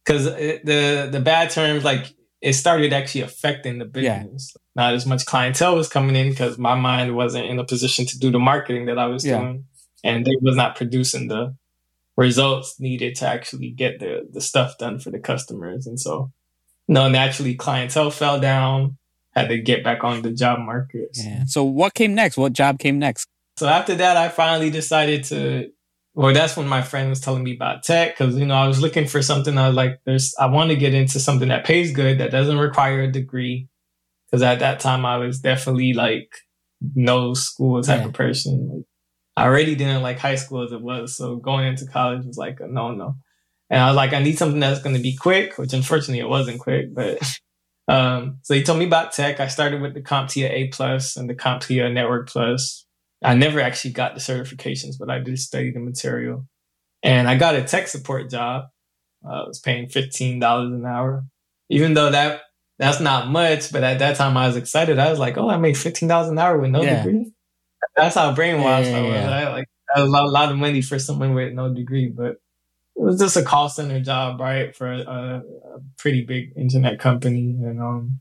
[0.08, 4.54] because uh, the the bad terms like it started actually affecting the business.
[4.54, 4.60] Yeah.
[4.74, 8.18] Not as much clientele was coming in because my mind wasn't in a position to
[8.18, 9.40] do the marketing that I was yeah.
[9.40, 9.64] doing,
[10.04, 11.56] and they was not producing the
[12.16, 15.86] results needed to actually get the the stuff done for the customers.
[15.86, 16.32] And so,
[16.86, 18.96] no, naturally, clientele fell down.
[19.32, 21.10] Had to get back on the job market.
[21.12, 21.44] Yeah.
[21.46, 22.38] So, what came next?
[22.38, 23.28] What job came next?
[23.58, 25.70] So after that, I finally decided to
[26.18, 28.82] well, that's when my friend was telling me about tech because you know I was
[28.82, 29.56] looking for something.
[29.56, 32.58] I was like, "There's, I want to get into something that pays good, that doesn't
[32.58, 33.68] require a degree."
[34.26, 36.34] Because at that time, I was definitely like
[36.96, 38.06] no school type yeah.
[38.08, 38.84] of person.
[39.36, 42.58] I already didn't like high school as it was, so going into college was like
[42.58, 43.14] a no no.
[43.70, 46.28] And I was like, I need something that's going to be quick, which unfortunately it
[46.28, 46.92] wasn't quick.
[46.92, 47.20] But
[47.86, 49.38] um, so he told me about tech.
[49.38, 52.87] I started with the CompTIA A plus and the CompTIA Network Plus
[53.22, 56.46] I never actually got the certifications, but I did study the material.
[57.02, 58.66] And I got a tech support job.
[59.24, 61.24] Uh, I was paying $15 an hour,
[61.68, 62.42] even though that
[62.78, 63.72] that's not much.
[63.72, 64.98] But at that time, I was excited.
[64.98, 67.02] I was like, oh, I made $15 an hour with no yeah.
[67.02, 67.32] degree.
[67.96, 69.32] That's how brainwashed yeah, yeah, I was.
[69.32, 72.08] I, like, that was a lot, a lot, of money for someone with no degree,
[72.08, 72.36] but
[72.96, 74.74] it was just a call center job, right?
[74.74, 75.42] For a, a
[75.96, 77.56] pretty big internet company.
[77.62, 78.20] And, um,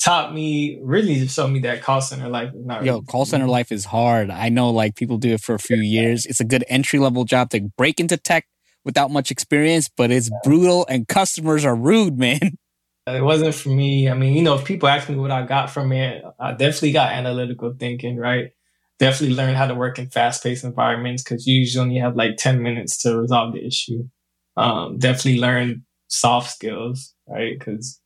[0.00, 3.46] taught me really showed me that call center life is not yo really call center
[3.46, 4.30] life is hard.
[4.30, 6.26] I know like people do it for a few years.
[6.26, 8.46] It's a good entry level job to break into tech
[8.84, 12.40] without much experience but it's brutal and customers are rude man.
[13.06, 14.08] It wasn't for me.
[14.08, 16.92] I mean you know if people ask me what i got from it i definitely
[16.92, 18.50] got analytical thinking right?
[18.98, 22.62] Definitely learned how to work in fast-paced environments because you usually only have like 10
[22.62, 24.08] minutes to resolve the issue.
[24.56, 27.58] Um, definitely learn soft skills right?
[27.58, 28.00] Because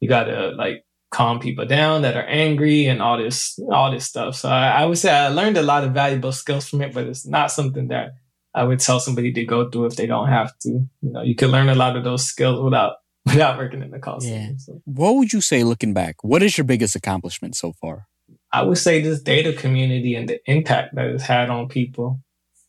[0.00, 0.83] you gotta like
[1.14, 4.34] calm people down that are angry and all this all this stuff.
[4.34, 7.06] So I, I, would say I learned a lot of valuable skills from it, but
[7.06, 8.14] it's not something that
[8.52, 10.68] I would tell somebody to go through if they don't have to.
[10.68, 14.00] You know, you can learn a lot of those skills without without working in the
[14.00, 14.34] call center.
[14.34, 14.56] Yeah.
[14.58, 14.82] So.
[14.84, 16.16] What would you say looking back?
[16.22, 18.08] What is your biggest accomplishment so far?
[18.52, 22.20] I would say this data community and the impact that it's had on people.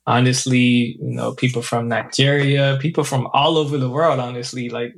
[0.07, 4.93] honestly, you know, people from Nigeria, people from all over the world, honestly, like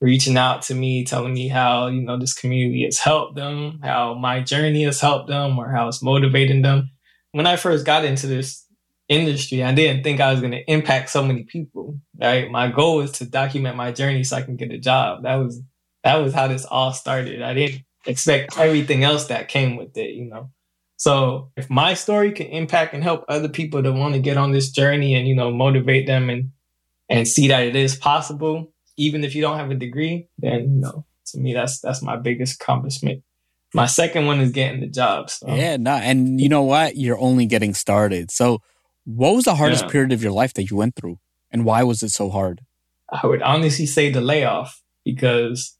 [0.00, 4.14] reaching out to me, telling me how, you know, this community has helped them, how
[4.14, 6.90] my journey has helped them, or how it's motivating them.
[7.32, 8.64] When I first got into this
[9.08, 11.98] industry, I didn't think I was going to impact so many people.
[12.20, 12.50] Right.
[12.50, 15.24] My goal was to document my journey so I can get a job.
[15.24, 15.60] That was,
[16.04, 17.42] that was how this all started.
[17.42, 20.50] I didn't expect everything else that came with it, you know.
[20.96, 24.52] So if my story can impact and help other people to want to get on
[24.52, 26.50] this journey and, you know, motivate them and,
[27.08, 30.80] and see that it is possible, even if you don't have a degree, then, you
[30.80, 33.22] know, to me, that's, that's my biggest accomplishment.
[33.74, 35.30] My second one is getting the job.
[35.30, 35.46] So.
[35.48, 35.76] Yeah.
[35.76, 36.96] No, and you know what?
[36.96, 38.30] You're only getting started.
[38.30, 38.60] So
[39.04, 39.90] what was the hardest yeah.
[39.90, 41.18] period of your life that you went through
[41.50, 42.60] and why was it so hard?
[43.10, 45.76] I would honestly say the layoff because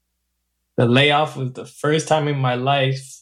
[0.77, 3.19] the layoff was the first time in my life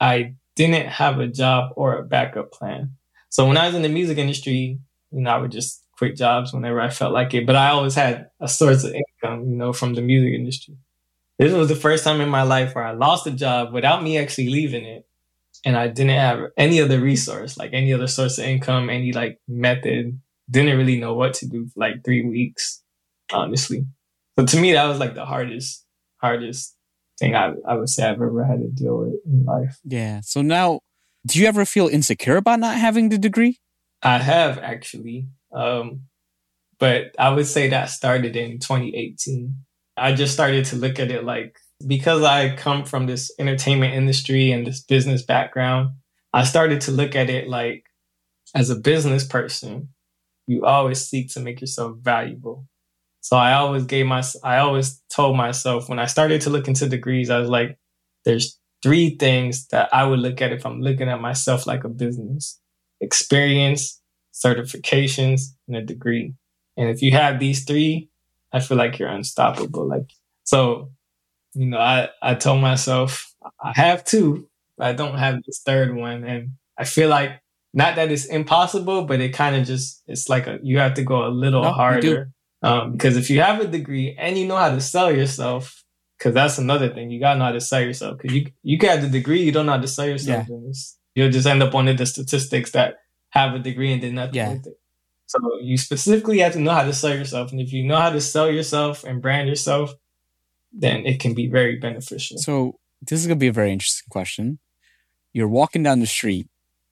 [0.00, 2.96] I didn't have a job or a backup plan.
[3.30, 4.78] So when I was in the music industry,
[5.10, 7.94] you know, I would just quit jobs whenever I felt like it, but I always
[7.94, 10.76] had a source of income, you know, from the music industry.
[11.38, 14.18] This was the first time in my life where I lost a job without me
[14.18, 15.06] actually leaving it.
[15.64, 19.40] And I didn't have any other resource, like any other source of income, any like
[19.48, 20.20] method.
[20.50, 22.82] Didn't really know what to do for like three weeks,
[23.32, 23.84] honestly.
[24.38, 25.84] So to me, that was like the hardest,
[26.18, 26.76] hardest
[27.18, 29.78] thing I, I would say I've ever had to deal with in life.
[29.84, 30.20] Yeah.
[30.22, 30.80] So now,
[31.26, 33.58] do you ever feel insecure about not having the degree?
[34.02, 35.28] I have actually.
[35.52, 36.02] Um,
[36.78, 39.54] but I would say that started in 2018.
[39.96, 44.52] I just started to look at it like because I come from this entertainment industry
[44.52, 45.90] and this business background,
[46.32, 47.84] I started to look at it like
[48.54, 49.88] as a business person,
[50.46, 52.66] you always seek to make yourself valuable.
[53.20, 56.88] So I always gave my, I always told myself when I started to look into
[56.88, 57.78] degrees, I was like,
[58.24, 61.88] there's three things that I would look at if I'm looking at myself like a
[61.88, 62.60] business
[63.00, 64.00] experience,
[64.32, 66.34] certifications, and a degree.
[66.76, 68.08] And if you have these three,
[68.52, 69.86] I feel like you're unstoppable.
[69.86, 70.10] Like,
[70.44, 70.90] so,
[71.54, 75.94] you know, I, I told myself I have two, but I don't have this third
[75.94, 76.24] one.
[76.24, 77.42] And I feel like
[77.74, 81.02] not that it's impossible, but it kind of just, it's like a, you have to
[81.02, 82.30] go a little no, harder
[82.62, 85.84] um, because if you have a degree and you know how to sell yourself,
[86.16, 88.18] because that's another thing, you gotta know how to sell yourself.
[88.18, 90.46] Because you you can have the degree, you don't know how to sell yourself.
[90.48, 90.54] Yeah.
[91.18, 92.98] You'll just end up on the statistics that
[93.30, 94.52] have a degree and did nothing yeah.
[94.52, 94.80] with it.
[95.26, 98.10] So you specifically have to know how to sell yourself, and if you know how
[98.10, 99.92] to sell yourself and brand yourself,
[100.72, 102.38] then it can be very beneficial.
[102.38, 104.58] So this is gonna be a very interesting question.
[105.32, 106.48] You're walking down the street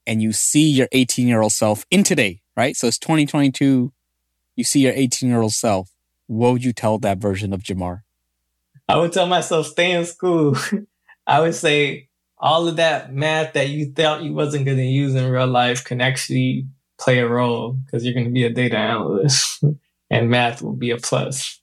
[0.06, 2.76] and you see your 18 year old self in today, right?
[2.76, 3.92] So it's 2022
[4.56, 5.90] you see your 18 year old self,
[6.26, 8.02] what would you tell that version of Jahmar?
[8.88, 10.56] I would tell myself, stay in school.
[11.26, 15.14] I would say all of that math that you thought you wasn't going to use
[15.14, 16.66] in real life can actually
[16.98, 19.62] play a role because you're going to be a data analyst
[20.10, 21.60] and math will be a plus.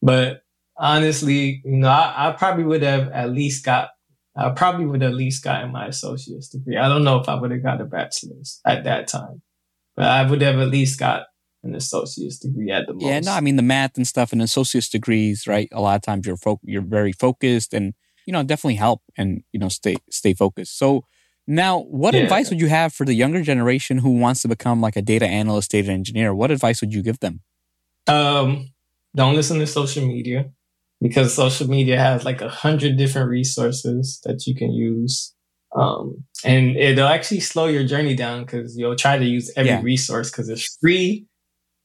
[0.00, 0.42] But
[0.76, 3.90] honestly, you know, I, I probably would have at least got,
[4.36, 6.76] I probably would have at least gotten my associate's degree.
[6.76, 9.42] I don't know if I would have got a bachelor's at that time,
[9.96, 11.24] but I would have at least got
[11.64, 13.04] an associate's degree at the most.
[13.04, 15.68] Yeah, no, I mean the math and stuff and associate's degrees, right?
[15.72, 17.94] A lot of times you're fo- you're very focused and
[18.28, 20.78] you know definitely help and you know stay stay focused.
[20.78, 21.04] So
[21.46, 22.20] now, what yeah.
[22.20, 25.26] advice would you have for the younger generation who wants to become like a data
[25.26, 26.34] analyst, data engineer?
[26.34, 27.40] What advice would you give them?
[28.06, 28.68] Um,
[29.16, 30.50] don't listen to social media
[31.00, 35.34] because social media has like a hundred different resources that you can use.
[35.74, 39.82] Um, and it'll actually slow your journey down because you'll try to use every yeah.
[39.82, 41.26] resource because it's free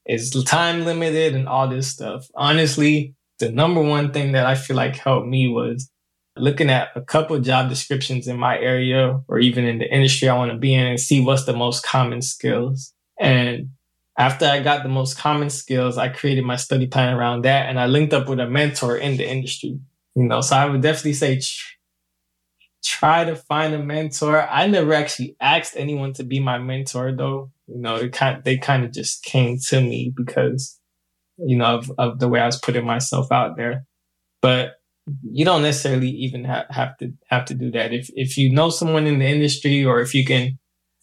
[0.05, 2.27] it's time limited and all this stuff.
[2.35, 5.89] Honestly, the number one thing that I feel like helped me was
[6.35, 10.35] looking at a couple job descriptions in my area or even in the industry I
[10.35, 12.93] want to be in and see what's the most common skills.
[13.19, 13.69] And
[14.17, 17.79] after I got the most common skills, I created my study plan around that and
[17.79, 19.79] I linked up with a mentor in the industry.
[20.15, 21.39] You know, so I would definitely say
[22.83, 24.47] try to find a mentor.
[24.47, 27.51] I never actually asked anyone to be my mentor though.
[27.67, 30.79] You know, it kind they kind of just came to me because,
[31.37, 33.85] you know, of, of the way I was putting myself out there.
[34.41, 34.73] But
[35.23, 37.93] you don't necessarily even ha- have to have to do that.
[37.93, 40.57] If if you know someone in the industry, or if you can,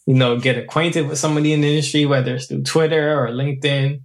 [0.07, 4.03] you know, get acquainted with somebody in the industry, whether it's through Twitter or LinkedIn,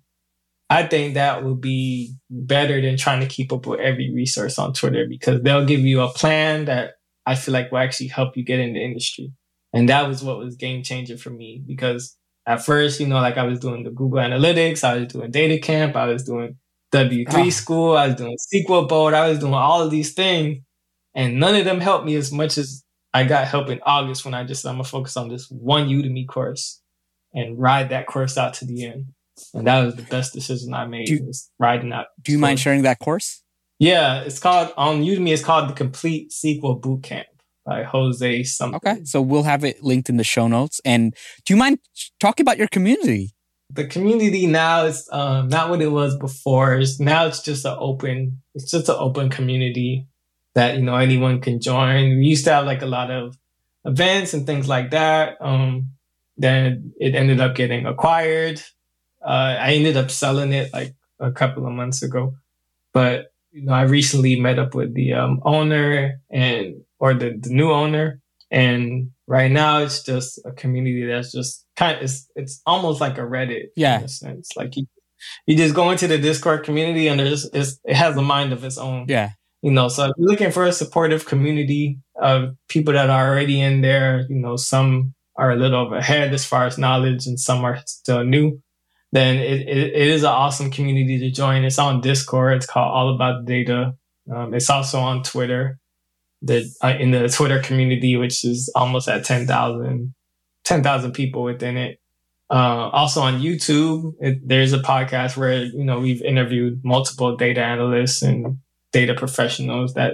[0.69, 4.73] I think that would be better than trying to keep up with every resource on
[4.73, 8.43] Twitter because they'll give you a plan that I feel like will actually help you
[8.43, 9.31] get in the industry.
[9.73, 12.17] And that was what was game changer for me because
[12.47, 15.59] at first, you know, like I was doing the Google Analytics, I was doing Data
[15.59, 16.57] Camp, I was doing
[16.95, 17.47] W3 oh.
[17.47, 17.49] Ah.
[17.49, 20.59] school, I was doing SQLBolt, I was doing all of these things.
[21.13, 22.83] And none of them helped me as much as
[23.13, 26.27] I got help in August when I just, I'm gonna focus on this one Udemy
[26.27, 26.81] course.
[27.33, 29.05] and ride that course out to the end.
[29.53, 31.07] And that was the best decision I made.
[31.07, 32.07] Do- was riding out.
[32.21, 33.41] Do you mind sharing that course?
[33.79, 35.33] Yeah, it's called on Udemy.
[35.33, 37.25] It's called the Complete SQL Bootcamp
[37.65, 38.77] by Jose something.
[38.77, 39.03] Okay.
[39.03, 40.79] So we'll have it linked in the show notes.
[40.85, 41.13] And
[41.45, 41.79] do you mind
[42.19, 43.34] talking about your community?
[43.71, 46.75] The community now is um, not what it was before.
[46.75, 48.41] It's, now it's just an open.
[48.53, 50.07] It's just an open community
[50.53, 52.17] that you know anyone can join.
[52.17, 53.37] We used to have like a lot of
[53.83, 55.37] events and things like that.
[55.41, 55.91] Um,
[56.37, 58.61] then it ended up getting acquired.
[59.23, 62.35] Uh, I ended up selling it like a couple of months ago,
[62.93, 67.49] but you know, I recently met up with the um, owner and or the, the
[67.49, 68.21] new owner,
[68.51, 73.17] and right now it's just a community that's just kind of it's it's almost like
[73.17, 73.99] a Reddit Yeah.
[73.99, 74.51] in a sense.
[74.55, 74.85] Like you
[75.47, 78.63] you just go into the Discord community and there's it's, it has a mind of
[78.63, 79.31] its own Yeah.
[79.61, 83.59] you know so if you're looking for a supportive community of people that are already
[83.61, 87.63] in there you know some are a little ahead as far as knowledge and some
[87.65, 88.61] are still new
[89.11, 92.91] then it, it, it is an awesome community to join it's on discord it's called
[92.93, 93.93] all about data
[94.33, 95.77] um, it's also on twitter
[96.41, 100.13] the uh, in the twitter community which is almost at 10,000
[100.63, 101.99] 10,000 people within it
[102.49, 107.61] uh, also on YouTube, it, there's a podcast where you know we've interviewed multiple data
[107.61, 108.59] analysts and
[108.91, 110.13] data professionals that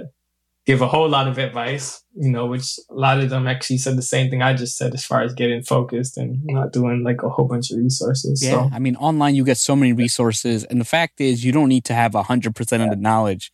[0.64, 2.02] give a whole lot of advice.
[2.14, 4.94] You know, which a lot of them actually said the same thing I just said
[4.94, 8.42] as far as getting focused and not doing like a whole bunch of resources.
[8.42, 8.50] Yeah.
[8.50, 10.64] So I mean, online, you get so many resources.
[10.64, 13.52] And the fact is, you don't need to have 100% of the knowledge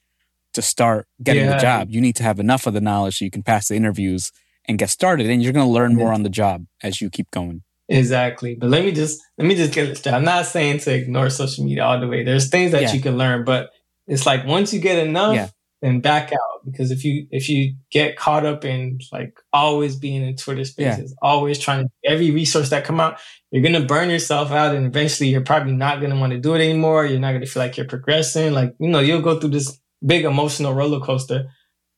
[0.59, 1.89] to start getting the job.
[1.91, 4.33] You need to have enough of the knowledge so you can pass the interviews
[4.67, 5.31] and get started.
[5.31, 7.63] And you're going to learn more on the job as you keep going.
[7.89, 8.55] Exactly.
[8.55, 10.15] But let me just let me just get it straight.
[10.15, 12.23] I'm not saying to ignore social media all the way.
[12.23, 12.93] There's things that Yeah.
[12.93, 13.71] you can learn, but
[14.07, 15.49] it's like once you get enough, Yeah.
[15.81, 16.65] then back out.
[16.71, 20.97] Because if you if you get caught up in like always being in Twitter Yeah.
[20.97, 23.19] spaces, always trying to every resource that come out,
[23.51, 26.61] you're gonna burn yourself out and eventually you're probably not gonna want to do it
[26.61, 27.07] anymore.
[27.07, 28.53] You're not gonna feel like you're progressing.
[28.53, 31.49] Like, you know, you'll go through this big emotional roller coaster.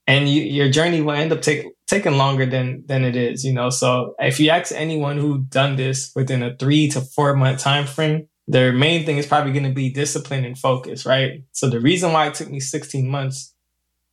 [0.06, 3.52] And you, your journey will end up take, taking longer than than it is you
[3.52, 3.70] know?
[3.70, 7.86] So if you ask anyone who done this within a three to four month time
[7.86, 11.44] frame their main thing is probably going to be discipline and focus right?
[11.52, 13.54] So the reason why it took me 16 months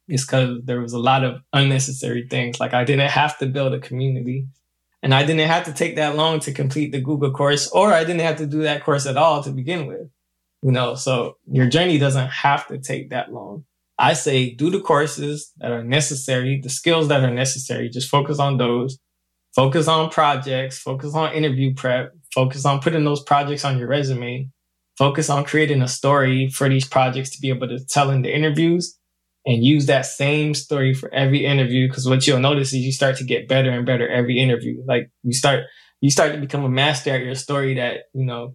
[0.08, 2.60] is because there was a lot of unnecessary things.
[2.60, 4.48] Like i didn't have to build a community
[5.02, 8.04] and i didn't have to take that long to complete the google course or i
[8.04, 10.10] didn't have to do that course at all to begin with
[10.62, 10.96] you know?
[10.96, 13.66] So your journey doesn't have to take that long
[14.00, 17.90] I say do the courses that are necessary, the skills that are necessary.
[17.90, 19.00] Just focus on those.
[19.56, 24.48] Focus on projects, focus on interview prep, focus on putting those projects on your resume,
[25.00, 28.32] focus on creating a story for these projects to be able to tell in the
[28.32, 29.00] interviews
[29.48, 31.90] and use that same story for every interview.
[31.92, 34.84] Cause what you'll notice is you start to get better and better every interview.
[34.86, 35.64] Like you start,
[36.02, 38.54] you start to become a master at your story that, you know,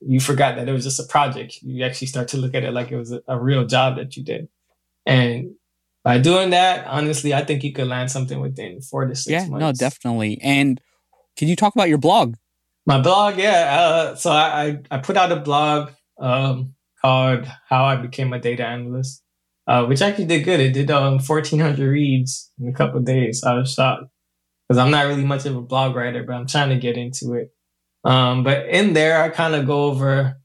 [0.00, 1.56] you forgot that it was just a project.
[1.62, 4.16] You actually start to look at it like it was a, a real job that
[4.16, 4.48] you did.
[5.06, 5.54] And
[6.04, 9.48] by doing that, honestly, I think you could land something within four to six yeah,
[9.48, 9.60] months.
[9.60, 10.38] no, definitely.
[10.42, 10.80] And
[11.36, 12.34] can you talk about your blog?
[12.86, 13.76] My blog, yeah.
[13.80, 18.38] Uh, so I, I, I put out a blog um, called How I Became a
[18.38, 19.22] Data Analyst,
[19.66, 20.60] uh, which actually did good.
[20.60, 23.42] It did um, 1,400 reads in a couple of days.
[23.42, 24.04] I was shocked
[24.68, 27.34] because I'm not really much of a blog writer, but I'm trying to get into
[27.34, 27.52] it.
[28.04, 30.40] Um, but in there, I kind of go over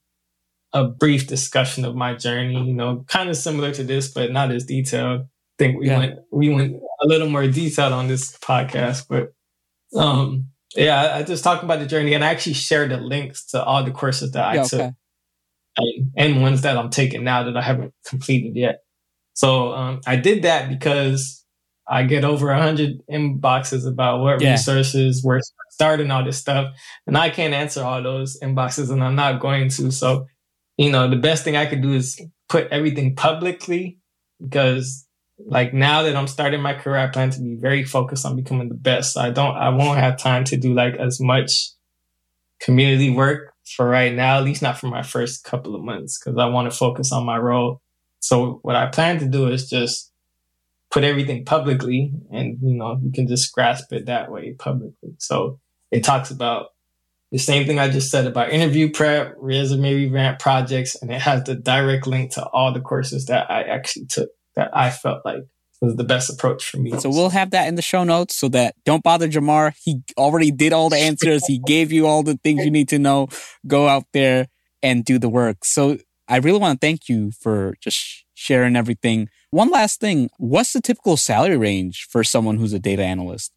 [0.74, 4.52] a brief discussion of my journey, you know, kind of similar to this, but not
[4.52, 5.22] as detailed.
[5.22, 5.26] I
[5.58, 5.98] think we Yeah.
[5.98, 9.34] went we went a little more detailed on this podcast, but
[10.00, 13.62] um yeah, I, just talked about the journey and I actually shared the links to
[13.62, 14.92] all the courses that I Yeah, took okay.
[15.78, 18.80] and, and ones that I'm taking now that I haven't completed yet.
[19.34, 21.46] So um, I did that because
[21.90, 24.52] I get over a hundred inboxes about what Yeah.
[24.52, 26.74] resources, where to start, and all this stuff,
[27.06, 29.92] and I can't answer all those inboxes, and I'm not going to.
[29.92, 30.28] So,
[30.78, 32.20] you know, the best thing I could do is
[32.50, 34.00] put everything publicly
[34.42, 35.08] because,
[35.38, 38.70] like, now that I'm starting my career, I plan to be very focused on becoming
[38.70, 39.14] the best.
[39.14, 41.70] So I don't, I won't have time to do like as much
[42.60, 46.38] community work for right now, at least not for my first couple of months, because
[46.38, 47.82] I want to focus on my role.
[48.20, 50.12] So what I plan to do is just
[50.92, 55.16] put everything publicly and, you know, you can just grasp it that way publicly.
[55.20, 55.60] So
[55.90, 56.68] it talks about
[57.32, 61.44] the same thing I just said about interview prep, resume revamp projects, and it has
[61.44, 65.44] the direct link to all the courses that I actually took that I felt like
[65.82, 66.92] was the best approach for me.
[67.00, 69.74] So we'll have that in the show notes so that don't bother Jahmar.
[69.82, 71.46] He already did all the answers.
[71.48, 73.30] he gave you all the things you need to know.
[73.66, 74.48] Go out there
[74.84, 75.66] and do the work.
[75.66, 79.30] So I really want to thank you for just sharing everything.
[79.50, 80.30] One last thing.
[80.38, 83.52] What's the typical salary range for someone who's a data analyst?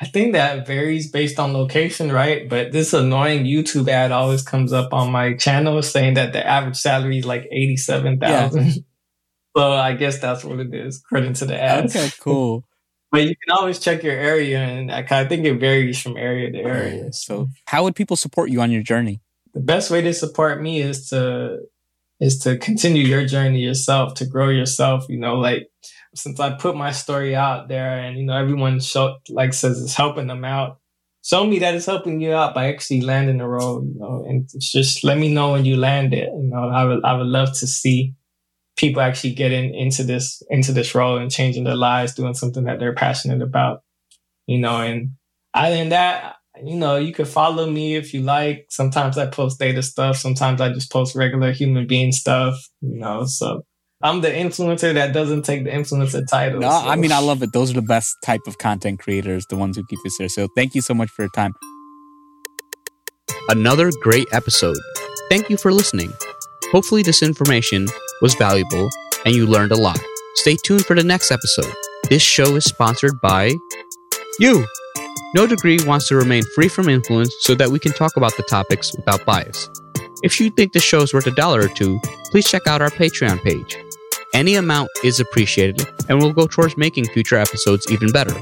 [0.00, 2.48] I think that varies based on location, right?
[2.48, 6.76] But this annoying YouTube ad always comes up on my channel saying that the average
[6.76, 8.66] salary is like eighty-seven thousand.
[8.66, 8.72] Yeah.
[9.56, 11.86] so I guess that's what it is, according to the ad.
[11.86, 12.64] Okay, cool.
[13.10, 16.58] but you can always check your area, and I think it varies from area to
[16.58, 17.12] area.
[17.12, 19.20] So, how would people support you on your journey?
[19.54, 21.58] The best way to support me is to
[22.20, 25.06] is to continue your journey yourself, to grow yourself.
[25.08, 25.68] You know, like
[26.18, 29.94] since I put my story out there and, you know, everyone show, like says it's
[29.94, 30.78] helping them out.
[31.24, 34.48] Show me that it's helping you out by actually landing the role, you know, and
[34.58, 36.28] just let me know when you land it.
[36.28, 38.14] You know, I would, I would love to see
[38.76, 42.78] people actually getting into this, into this role and changing their lives, doing something that
[42.78, 43.82] they're passionate about,
[44.46, 45.12] you know, and
[45.54, 48.66] other than that, you know, you can follow me if you like.
[48.70, 50.16] Sometimes I post data stuff.
[50.16, 53.64] Sometimes I just post regular human being stuff, you know, so
[54.00, 56.60] I'm the influencer that doesn't take the influencer title.
[56.60, 56.88] No, so.
[56.88, 57.52] I mean, I love it.
[57.52, 60.34] Those are the best type of content creators, the ones who keep it serious.
[60.34, 61.52] So thank you so much for your time.
[63.48, 64.76] Another great episode.
[65.28, 66.12] Thank you for listening.
[66.70, 67.88] Hopefully, this information
[68.22, 68.88] was valuable
[69.24, 69.98] and you learned a lot.
[70.36, 71.72] Stay tuned for the next episode.
[72.08, 73.52] This show is sponsored by
[74.38, 74.64] you.
[75.34, 78.44] No Degree wants to remain free from influence so that we can talk about the
[78.44, 79.68] topics without bias.
[80.22, 82.90] If you think the show is worth a dollar or two, please check out our
[82.90, 83.76] Patreon page.
[84.34, 88.34] Any amount is appreciated and will go towards making future episodes even better.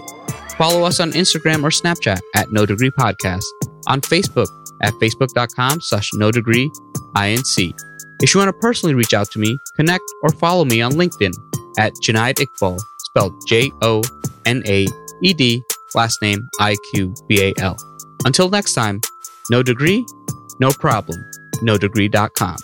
[0.57, 3.45] Follow us on Instagram or Snapchat at No Degree Podcast,
[3.87, 4.49] on Facebook
[4.83, 6.71] at facebook.com slash no degree
[7.15, 7.75] inc.
[8.23, 11.33] If you want to personally reach out to me, connect or follow me on LinkedIn
[11.79, 14.03] at Jonaed Iqbal, spelled J O
[14.47, 14.87] N A
[15.23, 15.63] E D,
[15.95, 17.77] last name I Q B A L.
[18.25, 19.01] Until next time,
[19.51, 20.05] no degree,
[20.61, 21.23] no problem,
[21.63, 22.57] nodegree.com.